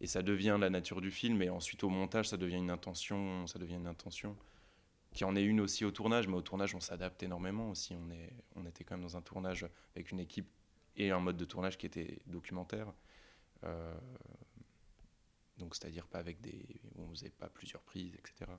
et 0.00 0.06
ça 0.06 0.22
devient 0.22 0.56
la 0.58 0.70
nature 0.70 1.00
du 1.00 1.12
film, 1.12 1.42
et 1.42 1.50
ensuite 1.50 1.84
au 1.84 1.90
montage, 1.90 2.30
ça 2.30 2.36
devient 2.38 2.56
une 2.56 2.70
intention. 2.70 3.46
Ça 3.46 3.60
devient 3.60 3.74
une 3.74 3.86
intention 3.86 4.36
qui 5.12 5.24
en 5.24 5.36
est 5.36 5.42
une 5.42 5.60
aussi 5.60 5.84
au 5.84 5.90
tournage, 5.90 6.26
mais 6.28 6.34
au 6.34 6.42
tournage, 6.42 6.74
on 6.74 6.80
s'adapte 6.80 7.22
énormément 7.22 7.70
aussi. 7.70 7.94
On, 7.94 8.10
est, 8.10 8.32
on 8.56 8.66
était 8.66 8.84
quand 8.84 8.96
même 8.96 9.04
dans 9.04 9.16
un 9.16 9.22
tournage 9.22 9.66
avec 9.94 10.10
une 10.10 10.20
équipe 10.20 10.48
et 10.96 11.10
un 11.10 11.20
mode 11.20 11.36
de 11.36 11.44
tournage 11.44 11.78
qui 11.78 11.86
était 11.86 12.20
documentaire. 12.26 12.92
Euh, 13.64 13.94
donc, 15.58 15.74
c'est-à-dire 15.74 16.06
pas 16.06 16.18
avec 16.18 16.40
des. 16.40 16.80
on 16.96 17.08
faisait 17.10 17.30
pas 17.30 17.48
plusieurs 17.48 17.82
prises, 17.82 18.14
etc. 18.14 18.50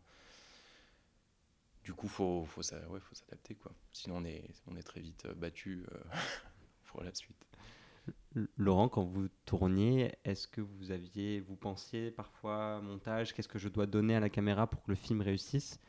Du 1.84 1.94
coup, 1.94 2.08
faut, 2.08 2.46
faut, 2.46 2.62
s'adapter, 2.62 3.56
quoi. 3.56 3.74
Sinon, 3.92 4.18
on 4.18 4.26
est, 4.26 4.50
on 4.68 4.76
est 4.78 4.84
très 4.84 5.02
vite 5.02 5.28
battu 5.36 5.86
euh, 5.92 5.98
pour 6.86 7.04
la 7.04 7.14
suite. 7.14 7.46
Laurent, 8.58 8.90
quand 8.90 9.04
vous 9.04 9.28
tourniez, 9.46 10.14
est-ce 10.24 10.48
que 10.48 10.62
vous 10.62 10.92
aviez, 10.92 11.40
vous 11.40 11.56
pensiez 11.56 12.12
parfois 12.12 12.82
montage, 12.82 13.34
qu'est-ce 13.34 13.48
que 13.48 13.60
je 13.60 13.70
dois 13.70 13.86
donner 13.86 14.16
à 14.16 14.20
la 14.20 14.30
caméra 14.30 14.68
pour 14.68 14.82
que 14.84 14.92
le 14.92 14.96
film 14.96 15.22
réussisse? 15.22 15.80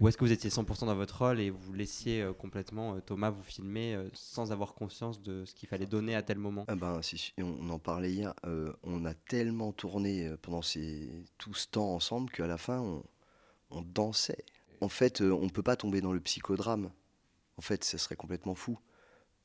Ou 0.00 0.08
est-ce 0.08 0.16
que 0.16 0.24
vous 0.24 0.32
étiez 0.32 0.50
100% 0.50 0.86
dans 0.86 0.94
votre 0.94 1.18
rôle 1.18 1.40
et 1.40 1.50
vous 1.50 1.72
laissiez 1.74 2.22
euh, 2.22 2.32
complètement 2.32 2.94
euh, 2.94 3.00
Thomas 3.00 3.30
vous 3.30 3.42
filmer 3.42 3.94
euh, 3.94 4.08
sans 4.14 4.50
avoir 4.50 4.74
conscience 4.74 5.20
de 5.20 5.44
ce 5.44 5.54
qu'il 5.54 5.68
fallait 5.68 5.86
donner 5.86 6.14
à 6.14 6.22
tel 6.22 6.38
moment? 6.38 6.64
Ah 6.68 6.76
ben, 6.76 7.00
On 7.38 7.70
en 7.70 7.78
parlait 7.78 8.10
hier. 8.10 8.34
on 8.82 9.04
a 9.04 9.14
tellement 9.14 9.72
tourné 9.72 10.34
pendant 10.42 10.62
ces, 10.62 11.10
tout 11.38 11.54
ce 11.54 11.68
temps 11.68 11.94
ensemble 11.94 12.30
qu'à 12.30 12.46
la 12.46 12.58
fin, 12.58 12.80
on, 13.70 13.82
dansait. 13.82 14.44
En 14.80 14.88
fait, 14.88 15.20
on 15.20 15.44
ne 15.44 15.50
peut 15.50 15.62
pas 15.62 15.76
tomber 15.76 16.00
dans 16.00 16.12
le 16.12 16.20
psychodrame. 16.20 16.90
En 17.56 17.62
fait, 17.62 17.84
ça 17.84 17.98
serait 17.98 18.16
complètement 18.16 18.54
fou. 18.54 18.78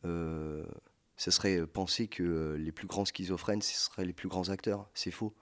ça 0.04 1.32
serait 1.32 1.66
penser 1.68 2.08
que 2.08 2.56
les 2.58 2.72
plus 2.72 2.88
grands 2.88 3.06
schizophrènes, 3.06 3.62
ce 3.62 3.74
seraient 3.76 4.06
les 4.06 4.14
plus 4.14 4.30
grands 4.30 4.50
acteurs. 4.50 4.90
C'est 4.94 5.12
faux. 5.12 5.34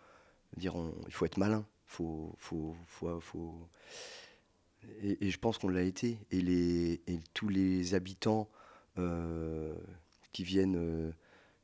Dire, 0.57 0.75
il 1.07 1.13
faut 1.13 1.25
être 1.25 1.38
malin. 1.38 1.65
Faut, 1.88 2.35
faut, 2.38 2.75
faut, 2.88 3.19
faut 3.19 3.69
et, 5.01 5.30
je 5.30 5.38
pense 5.38 5.58
qu'on 5.58 5.70
l'a 5.70 5.84
été. 5.84 6.20
Et, 6.32 7.00
tous 7.34 7.50
les 7.50 7.94
habitants 7.94 8.50
euh, 8.98 9.74
qui 10.32 10.44
viennent, 10.44 10.77
euh, 10.77 11.12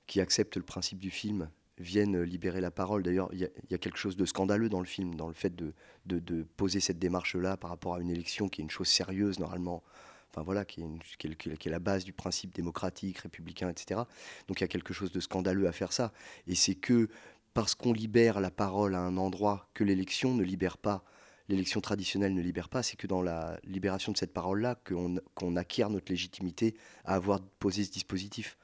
qui 0.08 0.22
acceptent 0.22 0.58
le 0.58 0.64
principe 0.64 1.00
du 1.00 1.10
film, 1.10 1.50
viennent 1.78 2.22
libérer 2.22 2.62
la 2.62 2.72
parole. 2.72 3.04
D'ailleurs, 3.04 3.30
il 3.34 3.40
y, 3.40 3.74
a 3.74 3.78
quelque 3.78 3.98
chose 3.98 4.16
de 4.16 4.26
scandaleux 4.26 4.70
dans 4.70 4.80
le 4.80 4.86
film, 4.86 5.16
dans 5.16 5.28
le 5.28 5.34
fait 5.34 5.56
de, 5.56 6.44
poser 6.58 6.80
cette 6.80 7.00
démarche-là 7.00 7.58
par 7.58 7.70
rapport 7.70 7.96
à 7.96 8.02
une 8.02 8.10
élection 8.10 8.48
qui 8.48 8.62
est 8.62 8.64
une 8.64 8.70
chose 8.70 8.88
sérieuse 8.88 9.40
normalement. 9.40 9.84
Enfin 10.30 10.44
voilà, 10.44 10.64
qui, 10.64 10.82
est, 10.82 11.66
la 11.66 11.80
base 11.80 12.06
du 12.06 12.14
principe 12.14 12.54
démocratique, 12.54 13.18
républicain, 13.20 13.70
etc. 13.70 14.02
Donc 14.48 14.60
il 14.60 14.62
y 14.62 14.66
a 14.66 14.70
quelque 14.70 14.94
chose 14.94 15.12
de 15.12 15.20
scandaleux 15.20 15.68
à 15.68 15.72
faire 15.72 15.92
ça. 15.92 16.14
Et 16.48 16.56
c'est 16.56 16.76
que 16.76 17.10
parce 17.54 17.76
qu'on 17.76 17.92
libère 17.92 18.40
la 18.40 18.52
parole 18.52 18.96
à 18.96 19.02
un 19.02 19.18
endroit 19.18 19.68
que 19.74 19.84
l'élection 19.84 20.34
ne 20.34 20.44
libère 20.44 20.78
pas 20.78 21.04
l'élection 21.50 21.82
traditionnelle 21.82 22.34
ne 22.34 22.42
libère 22.42 22.70
pas, 22.70 22.84
c'est 22.84 22.98
que 22.98 23.08
dans 23.08 23.22
la 23.22 23.60
libération 23.64 24.12
de 24.12 24.18
cette 24.18 24.34
parole-là 24.34 24.80
qu'on 24.86 25.56
acquiert 25.56 25.90
notre 25.90 26.12
légitimité 26.12 26.76
à 27.06 27.16
avoir 27.16 27.42
posé 27.60 27.84
ce 27.84 27.92
dispositif. 27.92 28.58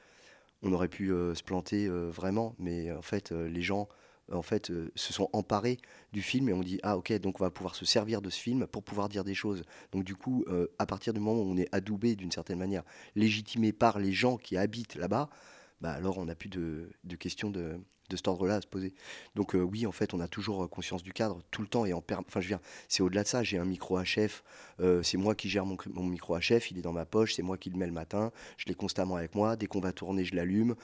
On 0.63 0.73
aurait 0.73 0.87
pu 0.87 1.11
euh, 1.11 1.35
se 1.35 1.43
planter 1.43 1.87
euh, 1.87 2.09
vraiment, 2.09 2.55
mais 2.57 2.91
en 2.91 3.01
fait, 3.01 3.31
euh, 3.31 3.47
les 3.47 3.61
gens 3.61 3.87
en 4.29 4.41
fait, 4.41 4.73
se 4.95 5.13
sont 5.13 5.29
emparés 5.31 5.77
du 6.11 6.21
film 6.21 6.49
et 6.49 6.53
on 6.53 6.59
dit 6.59 6.81
ah 6.83 6.97
ok 6.97 7.13
donc 7.21 7.39
on 7.39 7.45
va 7.45 7.49
pouvoir 7.49 7.75
se 7.75 7.85
servir 7.85 8.21
de 8.21 8.29
ce 8.29 8.37
film 8.37 8.67
pour 8.67 8.83
pouvoir 8.83 9.07
dire 9.07 9.23
des 9.23 9.33
choses. 9.33 9.63
Donc 9.93 10.03
du 10.03 10.15
coup, 10.17 10.43
à 10.79 10.85
partir 10.85 11.13
du 11.13 11.21
moment 11.21 11.39
où 11.39 11.45
on 11.45 11.55
est 11.55 11.73
adoubé 11.73 12.17
d'une 12.17 12.33
certaine 12.33 12.59
manière, 12.59 12.83
légitimé 13.15 13.71
par 13.71 13.99
les 13.99 14.11
gens 14.11 14.35
qui 14.35 14.57
habitent 14.57 14.95
là-bas, 14.95 15.29
bah 15.79 15.91
alors 15.93 16.17
on 16.17 16.25
n'a 16.25 16.35
plus 16.35 16.49
de, 16.49 16.89
de 17.05 17.15
questions 17.15 17.49
de, 17.49 17.79
de 18.09 18.15
cet 18.15 18.27
ordre-là 18.27 18.55
à 18.55 18.61
se 18.61 18.67
poser. 18.67 18.93
Donc 19.35 19.55
euh, 19.55 19.59
oui, 19.59 19.85
en 19.85 19.91
fait, 19.91 20.13
on 20.13 20.19
a 20.19 20.27
toujours 20.27 20.63
euh, 20.63 20.67
conscience 20.67 21.03
du 21.03 21.13
cadre 21.13 21.41
tout 21.51 21.61
le 21.61 21.67
temps 21.67 21.85
et 21.85 21.93
en 21.93 22.03
enfin 22.09 22.39
je 22.39 22.47
veux 22.47 22.55
dire, 22.55 22.59
c'est 22.87 23.03
au-delà 23.03 23.23
de 23.23 23.27
ça. 23.27 23.43
J'ai 23.43 23.57
un 23.57 23.65
micro 23.65 23.99
HF, 24.01 24.43
euh, 24.79 25.03
c'est 25.03 25.17
moi 25.17 25.35
qui 25.35 25.49
gère 25.49 25.65
mon, 25.65 25.77
micro 26.03 26.37
HF, 26.37 26.71
il 26.71 26.77
est 26.77 26.81
dans 26.81 26.93
ma 26.93 27.05
poche, 27.05 27.33
c'est 27.33 27.41
moi 27.41 27.57
qui 27.57 27.69
le 27.69 27.77
mets 27.77 27.85
le 27.85 27.91
matin, 27.91 28.31
je 28.57 28.65
l'ai 28.67 28.75
constamment 28.75 29.15
avec 29.15 29.35
moi. 29.35 29.55
Dès 29.55 29.67
qu'on 29.67 29.79
va 29.79 29.91
tourner, 29.91 30.23
je 30.23 30.35
l'allume, 30.35 30.75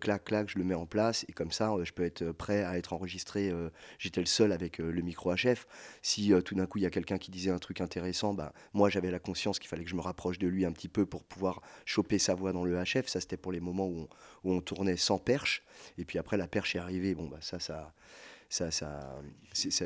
clac 0.00 0.24
clac, 0.24 0.48
je 0.48 0.58
le 0.58 0.64
mets 0.64 0.74
en 0.74 0.86
place 0.86 1.24
et 1.28 1.32
comme 1.32 1.52
ça, 1.52 1.74
je 1.82 1.92
peux 1.92 2.04
être 2.04 2.32
prêt 2.32 2.64
à 2.64 2.76
être 2.76 2.92
enregistré. 2.92 3.52
J'étais 3.98 4.20
le 4.20 4.26
seul 4.26 4.52
avec 4.52 4.78
le 4.78 5.02
micro 5.02 5.34
HF. 5.34 5.66
Si 6.02 6.32
tout 6.44 6.54
d'un 6.54 6.66
coup 6.66 6.78
il 6.78 6.82
y 6.82 6.86
a 6.86 6.90
quelqu'un 6.90 7.18
qui 7.18 7.30
disait 7.30 7.50
un 7.50 7.58
truc 7.58 7.80
intéressant, 7.80 8.34
bah, 8.34 8.52
moi 8.74 8.90
j'avais 8.90 9.10
la 9.10 9.18
conscience 9.18 9.58
qu'il 9.58 9.68
fallait 9.68 9.84
que 9.84 9.90
je 9.90 9.96
me 9.96 10.00
rapproche 10.00 10.38
de 10.38 10.46
lui 10.46 10.64
un 10.64 10.72
petit 10.72 10.88
peu 10.88 11.06
pour 11.06 11.24
pouvoir 11.24 11.62
choper 11.84 12.18
sa 12.18 12.34
voix 12.34 12.52
dans 12.52 12.64
le 12.64 12.76
HF. 12.82 13.06
Ça 13.06 13.20
c'était 13.20 13.36
pour 13.36 13.52
les 13.52 13.60
moments 13.60 13.88
où 13.88 14.08
où 14.46 14.52
on 14.52 14.60
tournait 14.60 14.96
sans 14.96 15.18
perche. 15.18 15.62
Et 15.98 16.04
puis 16.04 16.18
après 16.18 16.36
la 16.36 16.46
perche 16.46 16.65
est 16.74 16.80
arrivé, 16.80 17.14
bon, 17.14 17.28
bah, 17.28 17.38
ça, 17.40 17.60
ça, 17.60 17.92
ça, 18.48 18.70
ça, 18.70 19.20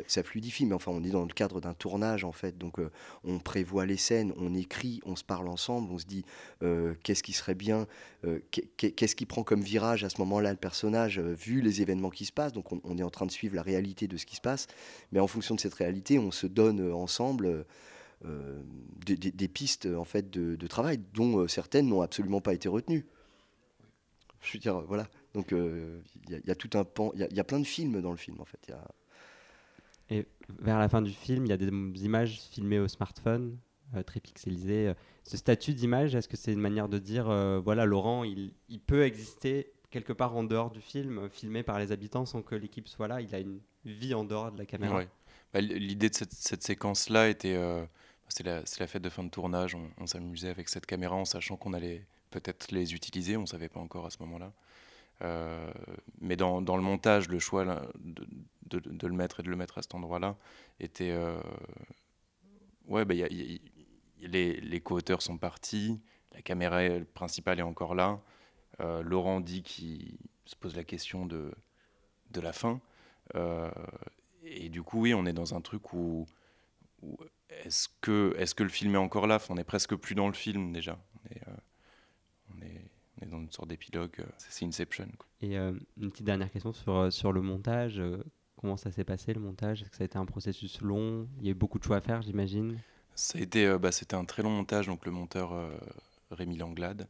ça, 0.07 0.23
fluidifie. 0.23 0.67
Mais 0.67 0.75
enfin, 0.75 0.93
on 0.93 1.03
est 1.03 1.11
dans 1.11 1.23
le 1.23 1.33
cadre 1.33 1.61
d'un 1.61 1.75
tournage, 1.75 2.25
en 2.25 2.33
fait. 2.33 2.59
Donc, 2.59 2.79
euh, 2.79 2.91
on 3.25 3.39
prévoit 3.39 3.87
les 3.87 3.97
scènes, 3.97 4.33
on 4.37 4.55
écrit, 4.55 5.01
on 5.05 5.17
se 5.17 5.25
parle 5.25 5.49
ensemble, 5.49 5.91
on 5.93 5.99
se 5.99 6.07
dit 6.07 6.25
euh, 6.63 6.95
qu'est-ce 7.03 7.23
qui 7.23 7.33
serait 7.33 7.55
bien, 7.55 7.87
euh, 8.25 8.41
qu'est-ce 8.77 9.17
qui 9.17 9.27
prend 9.27 9.43
comme 9.43 9.63
virage 9.63 10.05
à 10.05 10.11
ce 10.11 10.21
moment-là 10.21 10.51
le 10.51 10.57
personnage, 10.57 11.19
vu 11.19 11.61
les 11.61 11.83
événements 11.83 12.11
qui 12.11 12.27
se 12.27 12.33
passent. 12.33 12.53
Donc, 12.53 12.73
on, 12.73 12.99
est 12.99 13.03
en 13.03 13.11
train 13.11 13.27
de 13.27 13.33
suivre 13.33 13.55
la 13.55 13.63
réalité 13.63 14.09
de 14.09 14.17
ce 14.17 14.27
qui 14.27 14.37
se 14.37 14.41
passe. 14.41 14.67
Mais 15.13 15.21
en 15.21 15.27
fonction 15.27 15.55
de 15.55 15.61
cette 15.61 15.75
réalité, 15.75 16.19
on 16.19 16.31
se 16.31 16.47
donne 16.47 16.93
ensemble. 16.93 17.65
Des, 19.07 19.49
pistes 19.49 19.87
en 19.87 20.05
fait 20.05 20.29
de, 20.29 20.55
de 20.55 20.67
travail 20.67 21.01
dont 21.15 21.49
certaines 21.49 21.89
n'ont 21.89 22.03
absolument 22.03 22.43
pas 22.43 22.53
été 22.53 22.69
retenues. 22.69 23.07
Je 24.43 24.53
veux 24.53 24.59
dire, 24.59 24.83
voilà. 24.83 25.09
Donc 25.35 25.49
il 25.53 25.59
euh, 25.59 26.01
y, 26.29 26.51
a 26.51 26.55
tout 26.55 26.71
un 26.77 26.85
pan, 26.85 27.13
il 27.15 27.21
y, 27.21 27.41
a 27.41 27.45
plein 27.45 27.61
de 27.61 27.67
films 27.67 28.01
dans 28.01 28.11
le 28.11 28.17
film 28.17 28.41
en 28.41 28.45
fait. 28.45 28.59
Y 28.69 28.73
a... 28.73 28.85
Et 30.11 30.27
vers 30.59 30.79
la 30.79 30.89
fin 30.89 31.03
du 31.03 31.13
film, 31.13 31.47
il 31.47 31.51
y 31.51 31.53
a 31.53 31.57
des 31.57 31.69
images 32.05 32.41
filmées 32.41 32.81
au 32.81 32.89
smartphone, 32.89 33.57
euh, 33.95 34.03
très 34.03 34.19
pixelisées. 34.19 34.93
Ce 35.23 35.37
statut 35.37 35.73
d'image, 35.73 36.17
est-ce 36.17 36.29
que 36.29 36.37
c'est 36.37 36.53
une 36.53 36.61
manière 36.61 36.89
de 36.89 36.99
dire, 36.99 37.31
euh, 37.31 37.61
voilà, 37.61 37.85
Laurent, 37.85 38.25
il, 38.25 38.53
il, 38.69 38.81
peut 38.81 39.05
exister 39.05 39.73
quelque 39.91 40.13
part 40.13 40.37
en 40.37 40.43
dehors 40.43 40.71
du 40.71 40.81
film, 40.81 41.29
filmé 41.31 41.63
par 41.63 41.79
les 41.79 41.93
habitants 41.93 42.27
sans 42.27 42.43
que 42.43 42.57
l'équipe 42.57 42.89
soit 42.89 43.07
là, 43.07 43.21
il 43.21 43.33
a 43.35 43.39
une 43.39 43.61
vie 43.85 44.15
en 44.15 44.25
dehors 44.25 44.51
de 44.51 44.59
la 44.59 44.67
caméra 44.67 45.05
bah, 45.53 45.61
L'idée 45.61 46.11
de 46.11 46.15
cette, 46.15 46.33
cette 46.33 46.65
séquence-là 46.65 47.29
était, 47.29 47.57
c'est 48.29 48.45
la, 48.45 48.63
la, 48.81 48.87
fête 48.89 49.03
de 49.03 49.09
fin 49.09 49.23
de 49.23 49.31
tournage, 49.31 49.77
on, 49.77 49.91
on 49.99 50.07
s'amusait 50.07 50.49
avec 50.49 50.69
cette 50.69 50.87
caméra 50.87 51.15
en 51.15 51.25
sachant 51.25 51.57
qu'on 51.57 51.73
allait 51.73 52.05
peut-être 52.31 52.73
les 52.73 52.95
utiliser, 52.95 53.37
on 53.37 53.43
ne 53.43 53.47
savait 53.47 53.69
pas 53.69 53.81
encore 53.81 54.07
à 54.07 54.11
ce 54.11 54.19
moment-là. 54.21 54.53
Euh, 55.23 55.71
mais 56.21 56.37
dans, 56.37 56.63
dans, 56.63 56.77
le 56.77 56.83
montage, 56.83 57.29
le 57.29 57.39
choix 57.39 57.65
de, 57.99 58.27
de, 58.67 59.07
le 59.07 59.15
mettre 59.15 59.41
et 59.41 59.43
de 59.43 59.51
le 59.51 59.57
mettre 59.57 59.79
à 59.79 59.83
cet 59.83 59.95
endroit-là 59.95 60.37
était. 60.79 61.11
Euh, 61.11 61.41
ouais, 62.87 63.05
bah, 63.05 63.15
les, 63.15 64.61
les 64.61 64.81
co-auteurs 64.81 65.23
sont 65.23 65.39
partis, 65.39 66.01
la 66.33 66.43
caméra 66.43 66.81
principale 67.15 67.59
est 67.59 67.63
encore 67.63 67.95
là. 67.95 68.21
Euh, 68.81 69.03
Laurent 69.03 69.41
dit 69.41 69.63
qu'il 69.63 70.19
se 70.45 70.57
pose 70.57 70.75
la 70.75 70.85
question 70.85 71.27
de, 71.27 71.53
de 72.31 72.41
la 72.41 72.53
fin. 72.53 72.81
et 74.43 74.69
du 74.69 74.83
coup, 74.83 75.03
oui, 75.03 75.15
on 75.15 75.27
est 75.27 75.33
dans 75.33 75.55
un 75.55 75.61
truc 75.61 75.93
où, 75.93 76.27
est-ce 77.51 77.89
que, 78.01 78.35
est 78.39 78.55
que 78.55 78.63
le 78.63 78.69
film 78.69 78.95
est 78.95 78.99
encore 78.99 79.27
là? 79.27 79.39
On 79.51 79.57
est 79.57 79.65
presque 79.65 79.95
plus 79.97 80.15
dans 80.15 80.29
le 80.29 80.35
film 80.35 80.73
déjà. 80.73 80.99
On 82.55 82.63
est 82.63 82.90
on 83.21 83.27
est 83.27 83.29
dans 83.29 83.41
une 83.41 83.51
sorte 83.51 83.69
d'épilogue. 83.69 84.25
c'est 84.39 84.65
Inception. 84.65 85.09
Et 85.43 85.57
une 85.57 86.11
petite 86.11 86.25
dernière 86.27 86.51
question 86.51 86.73
sur, 86.73 87.13
sur 87.13 87.33
le 87.33 87.43
montage. 87.43 88.01
comment 88.57 88.77
ça 88.77 88.91
s'est 88.91 89.05
passé 89.05 89.33
le 89.33 89.41
montage? 89.41 89.83
Est-ce 89.83 89.91
que 89.91 89.97
ça 89.97 90.05
a 90.05 90.07
été 90.07 90.19
un 90.19 90.27
processus 90.27 90.81
long? 90.81 91.29
Il 91.39 91.47
y 91.47 91.49
a 91.49 91.53
eu 91.53 91.55
beaucoup 91.55 91.79
de 91.79 91.85
choix 91.85 91.97
à 91.97 92.01
faire, 92.01 92.23
j'imagine 92.23 92.79
Ça 93.15 93.39
a 93.39 93.43
été, 93.43 93.79
bah, 93.79 93.93
c'était 93.93 94.17
un 94.17 94.25
très 94.25 94.43
long 94.43 94.51
montage. 94.51 94.87
Donc 94.87 95.07
le 95.07 95.13
monteur 95.13 95.53
Rémi 96.31 96.57
Langlade. 96.57 97.09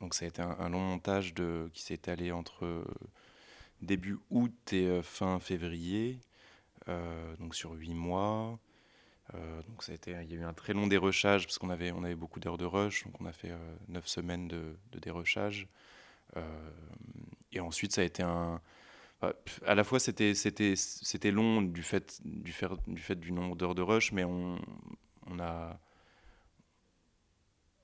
donc 0.00 0.14
ça 0.14 0.24
a 0.24 0.28
été 0.28 0.42
un, 0.42 0.68
long 0.68 0.80
montage 0.80 1.34
de, 1.34 1.70
qui 1.72 1.82
s'est 1.82 1.94
étalé 1.94 2.32
entre 2.32 2.84
début 3.80 4.18
août 4.30 4.72
et 4.72 5.00
fin 5.02 5.38
février. 5.38 6.20
Euh, 6.88 7.36
donc 7.36 7.54
sur 7.54 7.72
8 7.72 7.94
mois. 7.94 8.58
Euh, 9.34 9.62
donc 9.68 9.82
ça 9.82 9.92
a 9.92 9.94
été, 9.94 10.12
il 10.22 10.32
y 10.32 10.34
a 10.34 10.40
eu 10.40 10.44
un 10.44 10.54
très 10.54 10.72
long 10.72 10.86
dérochage 10.86 11.46
parce 11.46 11.58
qu'on 11.58 11.70
avait, 11.70 11.92
on 11.92 12.02
avait 12.02 12.14
beaucoup 12.14 12.40
d'heures 12.40 12.58
de 12.58 12.64
rush, 12.64 13.04
donc 13.04 13.20
on 13.20 13.26
a 13.26 13.32
fait 13.32 13.52
9 13.88 14.02
euh, 14.02 14.06
semaines 14.06 14.48
de, 14.48 14.76
de 14.92 14.98
dérochage. 14.98 15.68
et 17.52 17.60
ensuite 17.60 17.92
ça 17.92 18.02
a 18.02 18.04
été 18.04 18.22
un, 18.22 18.60
à 19.66 19.74
la 19.74 19.84
fois 19.84 19.98
c'était 19.98 20.32
long 21.30 21.62
du 21.62 21.82
fait 21.82 22.20
du 22.24 22.52
fait 22.52 23.20
du 23.20 23.32
nombre 23.32 23.56
d'heures 23.56 23.74
de 23.74 23.82
rush 23.82 24.12
mais 24.12 24.24
on, 24.24 24.58
on 25.26 25.38
a 25.40 25.78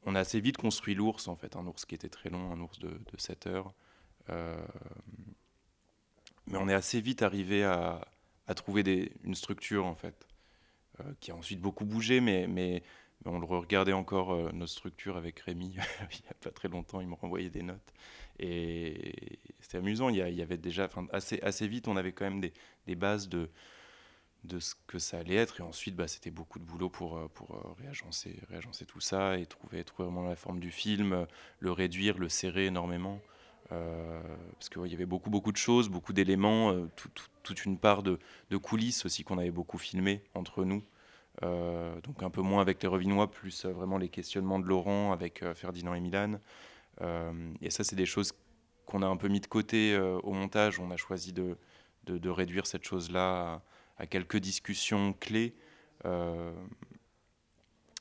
on 0.06 0.14
a 0.14 0.20
assez 0.20 0.40
vite 0.40 0.58
construit 0.58 0.94
l'ours 0.94 1.28
en 1.28 1.36
fait. 1.36 1.56
Un 1.56 1.66
ours 1.66 1.84
qui 1.86 1.94
était 1.94 2.10
très 2.10 2.30
long 2.30 2.52
un 2.52 2.60
ours 2.60 2.78
de, 2.78 2.88
de 2.88 3.18
7 3.18 3.46
heures. 3.46 3.72
Mais 6.46 6.58
on 6.58 6.68
est 6.68 6.74
assez 6.74 7.00
vite 7.00 7.22
arrivé 7.22 7.64
à, 7.64 8.00
trouver 8.54 9.12
une 9.24 9.34
structure 9.34 9.86
en 9.86 9.94
fait, 9.94 10.14
euh, 10.14 10.33
qui 11.20 11.30
a 11.30 11.36
ensuite 11.36 11.60
beaucoup 11.60 11.84
bougé, 11.84 12.20
mais, 12.20 12.46
mais, 12.46 12.82
on 13.26 13.38
le 13.38 13.46
regardait 13.46 13.92
encore 13.92 14.32
euh, 14.32 14.50
notre 14.52 14.72
structure 14.72 15.16
avec 15.16 15.40
Rémi 15.40 15.68
il 16.12 16.22
n'y 16.22 16.28
a 16.30 16.34
pas 16.40 16.50
très 16.50 16.68
longtemps, 16.68 17.00
il 17.00 17.08
me 17.08 17.14
renvoyait 17.14 17.50
des 17.50 17.62
notes. 17.62 17.92
Et 18.38 19.38
c'était 19.60 19.78
amusant, 19.78 20.08
il 20.08 20.16
y, 20.16 20.42
avait 20.42 20.58
déjà, 20.58 20.88
assez, 21.12 21.40
assez 21.40 21.68
vite, 21.68 21.88
on 21.88 21.96
avait 21.96 22.12
quand 22.12 22.24
même 22.24 22.40
des, 22.40 22.52
des, 22.86 22.96
bases 22.96 23.28
de, 23.28 23.48
de 24.42 24.58
ce 24.58 24.74
que 24.86 24.98
ça 24.98 25.18
allait 25.18 25.36
être, 25.36 25.60
et 25.60 25.62
ensuite 25.62 25.94
bah, 25.94 26.08
c'était 26.08 26.32
beaucoup 26.32 26.58
de 26.58 26.64
boulot 26.64 26.90
pour, 26.90 27.16
euh, 27.16 27.28
pour 27.32 27.76
réagencer, 27.78 28.38
réagencer 28.48 28.84
tout 28.84 29.00
ça 29.00 29.38
et 29.38 29.46
trouver, 29.46 29.84
trouver 29.84 30.08
vraiment 30.08 30.28
la 30.28 30.36
forme 30.36 30.58
du 30.58 30.70
film, 30.70 31.26
le 31.60 31.72
réduire, 31.72 32.18
le 32.18 32.28
serrer 32.28 32.66
énormément. 32.66 33.20
Euh, 33.72 34.20
parce 34.52 34.68
qu'il 34.68 34.86
y 34.86 34.94
avait 34.94 35.06
beaucoup, 35.06 35.30
beaucoup 35.30 35.52
de 35.52 35.56
choses, 35.56 35.88
beaucoup 35.88 36.12
d'éléments, 36.12 36.72
euh, 36.72 36.86
toute 37.44 37.64
une 37.64 37.78
part 37.78 38.02
de, 38.02 38.18
coulisses 38.56 39.04
aussi 39.06 39.22
qu'on 39.22 39.38
avait 39.38 39.52
beaucoup 39.52 39.78
filmé 39.78 40.22
entre 40.34 40.64
nous. 40.64 40.82
Euh, 41.42 42.00
donc 42.02 42.22
un 42.22 42.30
peu 42.30 42.42
moins 42.42 42.60
avec 42.60 42.82
les 42.82 42.88
Revinois, 42.88 43.30
plus 43.30 43.64
vraiment 43.66 43.98
les 43.98 44.08
questionnements 44.08 44.58
de 44.58 44.66
Laurent 44.66 45.12
avec 45.12 45.44
Ferdinand 45.54 45.94
et 45.94 46.00
Milan. 46.00 46.40
et 47.60 47.70
ça, 47.70 47.84
c'est 47.84 47.96
des 47.96 48.06
choses 48.06 48.32
qu'on 48.86 49.02
a 49.02 49.06
un 49.06 49.16
peu 49.16 49.28
mis 49.28 49.40
de 49.40 49.46
côté 49.46 49.96
au 49.98 50.32
montage. 50.32 50.80
On 50.80 50.90
a 50.90 50.96
choisi 50.96 51.32
de, 51.32 51.56
réduire 52.28 52.66
cette 52.66 52.84
chose-là 52.84 53.62
à, 53.98 54.06
quelques 54.06 54.38
discussions 54.38 55.12
clés. 55.12 55.54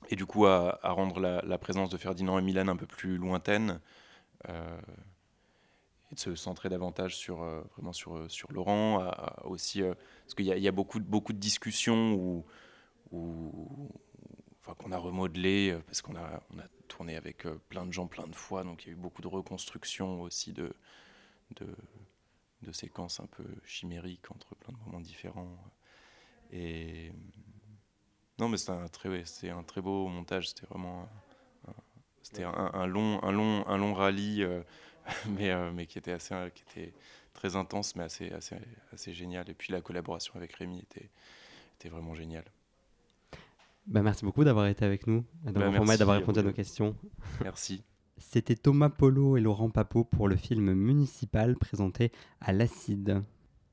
et 0.10 0.16
du 0.16 0.26
coup, 0.26 0.46
à, 0.46 0.80
rendre 0.84 1.20
la, 1.20 1.58
présence 1.58 1.90
de 1.90 1.98
Ferdinand 1.98 2.40
et 2.40 2.42
Milan 2.42 2.68
un 2.68 2.78
peu 2.78 2.88
plus 2.88 3.18
lointaine 3.18 3.80
de 6.14 6.20
se 6.20 6.36
centrer 6.36 6.70
davantage 6.70 7.16
sur, 7.16 7.42
euh, 7.42 7.62
vraiment 7.74 7.94
sur, 7.94 8.16
euh, 8.16 8.30
sur 8.30 8.52
Laurent. 8.52 9.12
aussi, 9.44 9.82
euh, 9.82 9.94
parce 10.24 10.36
qu'il 10.36 10.46
y, 10.46 10.60
y, 10.60 10.68
a 10.68 10.72
beaucoup, 10.72 11.00
beaucoup 11.00 11.34
de 11.34 11.40
discussions 11.40 12.14
où, 12.14 12.46
où 13.12 13.90
enfin, 14.62 14.76
qu'on 14.76 14.92
a 14.92 14.98
remodelé, 14.98 15.78
parce 15.86 16.02
qu'on 16.02 16.16
a, 16.16 16.42
on 16.54 16.60
a 16.60 16.68
tourné 16.88 17.16
avec 17.16 17.46
plein 17.70 17.86
de 17.86 17.92
gens 17.92 18.08
plein 18.08 18.28
de 18.28 18.36
fois, 18.36 18.64
donc 18.64 18.86
il 18.86 18.88
y 18.88 18.90
a 18.92 18.94
eu 18.94 19.00
beaucoup 19.00 19.22
de 19.22 19.28
reconstruction 19.28 20.22
aussi 20.22 20.54
de, 20.54 20.74
de, 21.56 21.68
de 22.62 22.72
séquences 22.72 23.20
un 23.20 23.28
peu 23.28 23.46
chimériques 23.66 24.32
entre 24.32 24.56
plein 24.56 24.74
de 24.74 24.80
moments 24.86 25.02
différents. 25.02 25.58
Et 26.52 27.12
non, 28.40 28.48
mais 28.48 28.58
c'est 28.58 28.72
un 28.72 28.88
très, 28.88 29.26
c'est 29.26 29.50
un 29.50 29.64
très 29.64 29.82
beau 29.82 30.08
montage. 30.08 30.50
C'était 30.50 30.68
vraiment, 30.68 31.08
c'était 32.22 32.44
un, 32.44 32.86
long, 32.86 33.22
un 33.24 33.32
long, 33.32 33.68
un 33.68 33.78
long 33.78 33.94
rallye 33.94 34.46
mais, 35.38 35.52
euh, 35.52 35.72
mais 35.72 35.86
qui 35.86 35.98
était 35.98 36.12
assez, 36.12 36.36
qui 36.54 36.64
était 36.70 36.94
très 37.34 37.56
intense, 37.56 37.96
mais 37.96 38.04
assez, 38.04 38.32
assez, 38.32 38.56
assez 38.92 39.14
génial. 39.14 39.50
Et 39.50 39.54
puis 39.54 39.74
la 39.74 39.82
collaboration 39.82 40.34
avec 40.36 40.54
Rémi 40.54 40.80
était, 40.80 41.10
était 41.80 41.90
vraiment 41.90 42.16
géniale. 42.16 42.46
Bah, 43.88 44.02
merci 44.02 44.24
beaucoup 44.24 44.44
d'avoir 44.44 44.68
été 44.68 44.86
avec 44.86 45.08
nous, 45.08 45.26
d'avoir 45.44 45.84
bah, 45.86 45.98
d'avoir 45.98 46.18
répondu 46.18 46.40
à 46.40 46.44
nos 46.44 46.54
questions. 46.54 46.96
Merci. 47.44 47.84
C'était 48.18 48.56
Thomas 48.56 48.90
Polo 48.90 49.36
et 49.36 49.42
Laurent 49.42 49.70
Papot 49.70 50.06
pour 50.06 50.30
le 50.30 50.38
film 50.38 50.74
Municipal 50.74 51.58
présenté 51.58 52.12
à 52.40 52.54
l'Acide. 52.54 53.24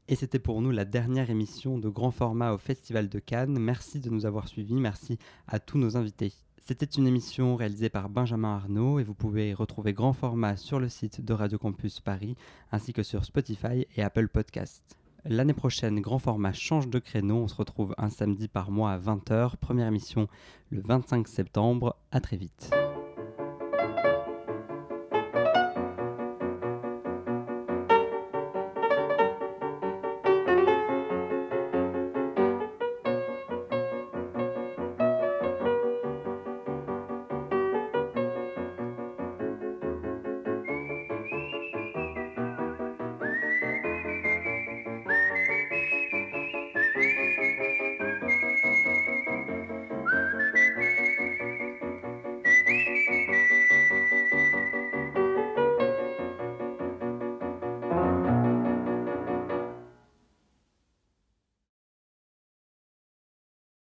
Et 0.09 0.17
c'était 0.17 0.41
pour 0.41 0.61
nous 0.61 0.73
la 0.73 0.85
dernière 0.85 1.31
émission 1.31 1.79
de 1.79 1.89
grand 1.89 2.11
format 2.11 2.53
au 2.53 2.59
Festival 2.59 3.09
de 3.09 3.19
Cannes. 3.21 3.57
Merci 3.61 4.01
de 4.01 4.11
nous 4.11 4.27
avoir 4.27 4.49
suivis. 4.49 4.75
Merci 4.75 5.19
à 5.47 5.61
tous 5.61 5.79
nos 5.79 5.97
invités. 5.97 6.33
C'était 6.71 6.87
une 6.87 7.09
émission 7.09 7.57
réalisée 7.57 7.89
par 7.89 8.09
Benjamin 8.09 8.55
Arnaud 8.55 9.01
et 9.01 9.03
vous 9.03 9.13
pouvez 9.13 9.55
retrouver 9.55 9.93
grand 9.93 10.13
format 10.13 10.57
sur 10.57 10.79
le 10.79 10.89
site 10.89 11.21
de 11.21 11.33
Radio 11.33 11.59
Campus 11.59 11.99
Paris 11.99 12.37
ainsi 12.71 12.93
que 12.93 13.03
sur 13.03 13.25
Spotify 13.25 13.89
et 13.97 14.05
Apple 14.05 14.29
Podcasts. 14.29 14.97
L'année 15.25 15.53
prochaine, 15.53 15.99
grand 16.01 16.21
format 16.21 16.53
change 16.53 16.87
de 16.87 17.01
créneau. 17.01 17.39
On 17.39 17.49
se 17.49 17.57
retrouve 17.57 17.93
un 17.99 18.09
samedi 18.09 18.47
par 18.47 18.71
mois 18.71 18.93
à 18.93 19.01
20h. 19.01 19.57
Première 19.57 19.89
émission 19.89 20.29
le 20.71 20.81
25 20.81 21.27
septembre. 21.27 21.97
À 22.13 22.21
très 22.21 22.37
vite. 22.37 22.71